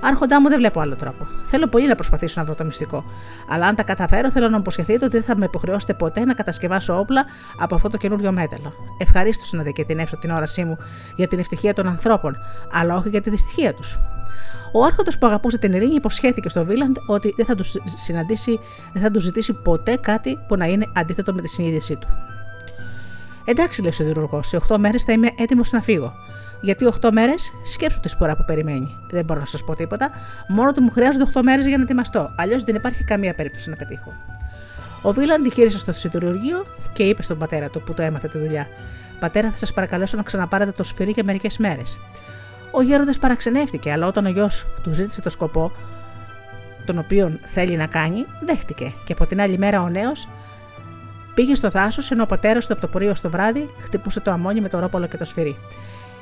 [0.00, 1.26] Άρχοντά μου δεν βλέπω άλλο τρόπο.
[1.42, 3.04] Θέλω πολύ να προσπαθήσω να βρω το μυστικό.
[3.48, 6.34] Αλλά αν τα καταφέρω, θέλω να μου υποσχεθείτε ότι δεν θα με υποχρεώσετε ποτέ να
[6.34, 7.24] κατασκευάσω όπλα
[7.58, 8.72] από αυτό το καινούριο μέταλλο.
[8.98, 10.76] Ευχαρίστως να διακαιτηνεύσω την όρασή μου
[11.16, 12.36] για την ευτυχία των ανθρώπων,
[12.72, 13.98] αλλά όχι για τη δυστυχία τους.
[14.72, 18.60] Ο άρχοντας που αγαπούσε την ειρήνη υποσχέθηκε στο Βίλαντ ότι δεν θα τους συναντήσει,
[18.92, 22.08] δεν θα τους ζητήσει ποτέ κάτι που να είναι αντίθετο με τη συνείδησή του.
[23.44, 26.12] Εντάξει, λέει ο σιδηρουργός, σε 8 μέρες θα είμαι έτοιμος να φύγω.
[26.60, 28.96] Γιατί 8 μέρες σκέψου τη σπορά που περιμένει.
[29.10, 30.10] Δεν μπορώ να σας πω τίποτα,
[30.48, 32.34] μόνο ότι μου χρειάζονται 8 μέρες για να ετοιμαστώ.
[32.36, 34.12] Αλλιώς δεν υπάρχει καμία περίπτωση να πετύχω.
[35.02, 38.38] Ο Βίλαν τη χείρισε στο σιδηρουργείο και είπε στον πατέρα του που το έμαθε τη
[38.38, 38.66] δουλειά:
[39.20, 42.00] Πατέρα, θα σας παρακαλέσω να ξαναπάρετε το σφυρί για μερικές μέρες.
[42.70, 45.72] Ο γέροντας παραξενεύτηκε, αλλά όταν ο γιος του ζήτησε το σκοπό,
[46.84, 50.28] τον οποίο θέλει να κάνει, δέχτηκε και από την άλλη μέρα ο νέος
[51.34, 54.60] πήγε στο δάσος ενώ ο πατέρας του από το πορείο στο βράδυ χτυπούσε το αμόνι
[54.60, 55.56] με το ρόπολο και το σφυρί.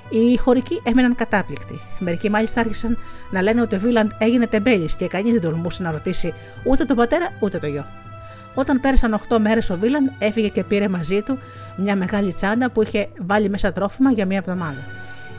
[0.09, 1.81] Οι χωρικοί έμεναν κατάπληκτοι.
[1.99, 2.99] Μερικοί μάλιστα άρχισαν
[3.31, 6.97] να λένε ότι ο Βίλαντ έγινε τεμπέλης και κανείς δεν τολμούσε να ρωτήσει ούτε τον
[6.97, 7.87] πατέρα ούτε το γιο.
[8.55, 11.39] Όταν πέρασαν 8 μέρες, ο Βίλαντ έφυγε και πήρε μαζί του
[11.77, 14.79] μια μεγάλη τσάντα που είχε βάλει μέσα τρόφιμα για μια εβδομάδα.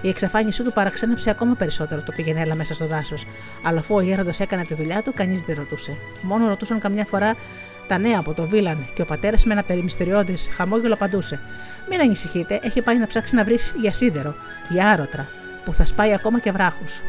[0.01, 3.25] Η εξαφάνισή του παραξένεψε ακόμα περισσότερο το πήγαινε μέσα στο δάσος,
[3.63, 5.95] αλλά αφού ο γέροντας έκανε τη δουλειά του, κανείς δεν ρωτούσε.
[6.21, 7.35] Μόνο ρωτούσαν καμιά φορά
[7.89, 11.39] τα νέα από το Βίλαν και ο πατέρας με ένα περιμυστεριώδη χαμόγελο απαντούσε:
[11.89, 14.35] Μην ανησυχείτε, έχει πάει να ψάξει να βρεις για σίδερο,
[14.69, 15.27] για άρωτρα,
[15.65, 17.01] που θα σπάει ακόμα και βράχους.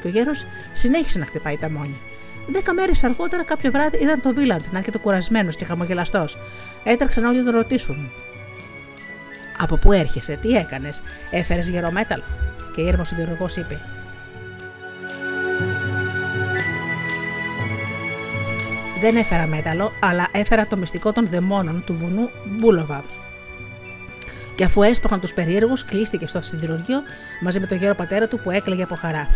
[0.00, 1.96] Και ο γέρος συνέχισε να χτυπάει τα μόνη.
[2.46, 6.36] Δέκα μέρες αργότερα, κάποιο βράδυ είδαν το Βίλαντ να έρχεται κουρασμένος και χαμογελαστός.
[6.84, 8.10] Έτρεξαν όλοι να τον ρωτήσουν.
[9.58, 12.24] Από πού έρχεσαι, τι έκανες, έφερες γερομέταλλο.
[12.74, 13.80] Και η έρμο συντηρουργό είπε:
[19.04, 23.04] Δεν έφερα μέταλλο, αλλά έφερα το μυστικό των δαιμόνων του βουνού Μπούλοβα.
[24.54, 27.02] Και αφού έσπαχναν τους περίεργους, κλείστηκε στο σιδηρουργείο
[27.40, 29.28] μαζί με τον γέρο πατέρα του που έκλαιγε από χαρά.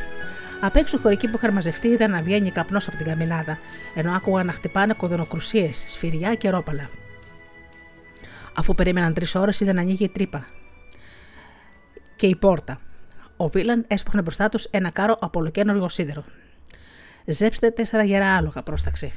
[0.61, 3.59] Απ' έξω χωρικοί που είχαν μαζευτεί είδαν να βγαίνει καπνός από την καμινάδα,
[3.95, 6.89] ενώ άκουγαν να χτυπάνε κοδονοκρουσίες, σφυριά και ρόπαλα.
[8.55, 10.47] Αφού περίμεναν τρεις ώρες, είδαν να ανοίγει η τρύπα
[12.17, 12.79] και η πόρτα.
[13.37, 16.25] Ο Βίλαν έσπαχνε μπροστά τους ένα κάρο από ολοκένουργο σίδερο.
[17.27, 19.13] Ζέψτε τέσσερα γερά άλογα, πρόσταξε.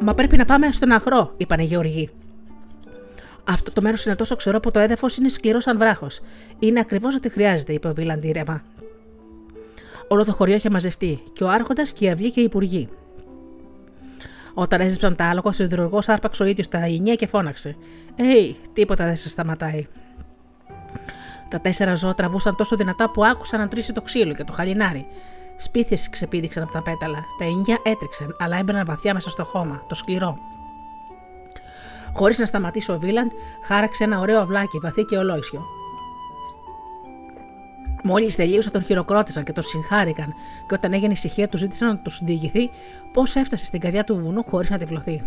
[0.00, 2.10] Μα πρέπει να πάμε στον αγρό, είπαν οι Γεωργοί.
[3.44, 6.20] Αυτό το μέρος είναι τόσο ξερό που το έδαφο είναι σκληρός σαν βράχος.
[6.58, 8.62] Είναι ακριβώς ό,τι χρειάζεται, είπε ο Βίλαντ ήρεμα.
[10.08, 12.88] Όλο το χωριό είχε μαζευτεί, και ο Άρχοντας και οι αυλοί και οι υπουργοί.
[14.54, 17.76] Όταν έζησαν τα άλογα, ο σιδηρουργός άρπαξε ο ίδιος τα ηνία και φώναξε:
[18.16, 19.86] Ει, τίποτα δεν σε σταματάει.
[21.48, 25.06] Τα τέσσερα ζώα τραβούσαν τόσο δυνατά που άκουσαν να τρίσει το ξύλο και το χαλινάρι.
[25.60, 27.24] Σπίθιε ξεπήδηξαν από τα πέταλα.
[27.38, 30.38] Τα εννιά έτριξαν, αλλά έμπαιναν βαθιά μέσα στο χώμα, το σκληρό.
[32.12, 33.30] Χωρίς να σταματήσει ο Βίλαντ,
[33.64, 35.64] χάραξε ένα ωραίο αυλάκι, βαθύ και ολόισιο.
[38.02, 40.34] Μόλις τελείωσαν, τον χειροκρότησαν και τον συγχάρηκαν,
[40.68, 42.70] και όταν έγινε ησυχία, τους ζήτησαν να τους διηγηθεί
[43.12, 45.22] πώς έφτασε στην καρδιά του βουνού χωρίς να τυφλωθεί.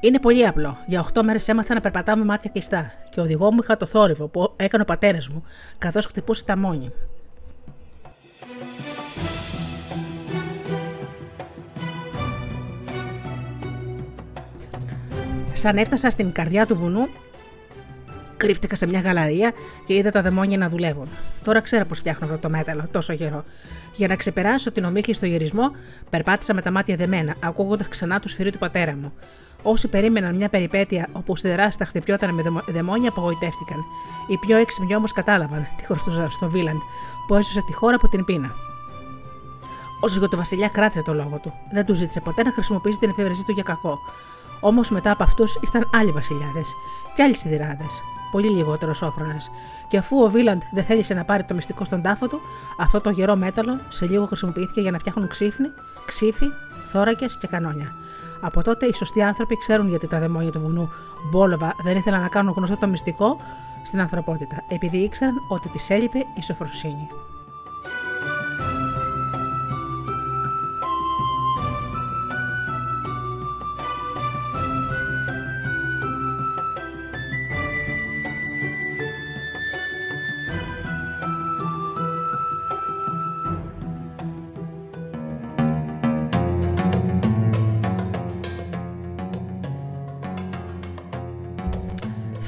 [0.00, 0.76] Είναι πολύ απλό.
[0.86, 4.28] Για 8 μέρες έμαθα να περπατάω με μάτια κλειστά και οδηγό μου είχα το θόρυβο
[4.28, 5.42] που έκανε ο πατέρας μου
[5.78, 6.92] καθώς χτυπούσε τα μόνη.
[15.60, 17.08] Σαν έφτασα στην καρδιά του βουνού,
[18.36, 19.52] κρύφτηκα σε μια γαλαρία
[19.86, 21.08] και είδα τα δαιμόνια να δουλεύουν.
[21.44, 23.44] Τώρα ξέρω πώς φτιάχνω αυτό το μέταλλο, τόσο γερό.
[23.94, 25.70] Για να ξεπεράσω την ομίχλη στο γυρισμό,
[26.10, 29.12] περπάτησα με τα μάτια δεμένα, ακούγοντας ξανά το σφυρί του πατέρα μου.
[29.62, 33.78] Όσοι περίμεναν μια περιπέτεια όπου στη δράση χτυπιόταν με δαιμόνια, απογοητεύτηκαν.
[34.28, 36.80] Οι πιο έξυπνοι όμως κατάλαβαν τι χρωστούζαν στο Βίλαντ,
[37.26, 38.54] που έσωσε τη χώρα από την πείνα.
[40.32, 41.52] Ο Βασιλιά κράτησε το λόγο του.
[41.72, 43.98] Δεν του ζήτησε ποτέ να χρησιμοποιήσει την εφεύρεσή του για κακό.
[44.60, 46.74] Όμως μετά από αυτούς ήρθαν άλλοι βασιλιάδες
[47.14, 49.36] και άλλοι σιδηράδες, πολύ λιγότερος σόφρονε.
[49.88, 52.40] Και αφού ο Βίλαντ δεν θέλησε να πάρει το μυστικό στον τάφο του,
[52.78, 55.66] αυτό το γερό μέταλλο σε λίγο χρησιμοποιήθηκε για να φτιάχνουν ξύφνη,
[56.06, 56.46] ξύφη,
[56.90, 57.92] θώρακες και κανόνια.
[58.40, 60.90] Από τότε οι σωστοί άνθρωποι ξέρουν γιατί τα δαιμόνια του βουνού
[61.30, 63.40] Μπόλοβα δεν ήθελαν να κάνουν γνωστό το μυστικό
[63.82, 67.08] στην ανθρωπότητα, επειδή ήξεραν ότι τη έλειπε η σοφροσύνη.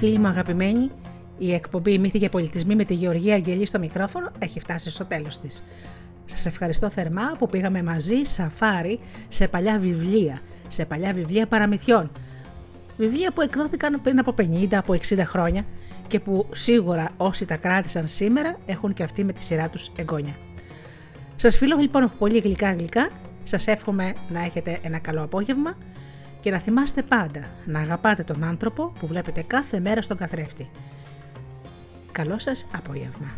[0.03, 0.91] Φίλοι μου αγαπημένοι,
[1.39, 5.39] η εκπομπή Μύθοι και Πολιτισμοί με τη Γεωργία Αγγελή στο μικρόφωνο έχει φτάσει στο τέλος
[5.39, 5.65] της.
[6.25, 8.99] Σας ευχαριστώ θερμά που πήγαμε μαζί σαφάρι
[9.29, 12.11] σε παλιά βιβλία, σε παλιά βιβλία παραμυθιών.
[12.97, 15.65] Βιβλία που εκδόθηκαν πριν από 50, από 60 χρόνια
[16.07, 20.37] και που σίγουρα όσοι τα κράτησαν σήμερα έχουν και αυτοί με τη σειρά τους εγγόνια.
[21.37, 23.09] Σας φιλώ λοιπόν πολύ γλυκά γλυκά,
[23.43, 25.77] σας εύχομαι να έχετε ένα καλό απόγευμα
[26.43, 30.71] και να θυμάστε πάντα να αγαπάτε τον άνθρωπο που βλέπετε κάθε μέρα στον καθρέφτη.
[32.13, 33.35] Καλό σας απόγευμα.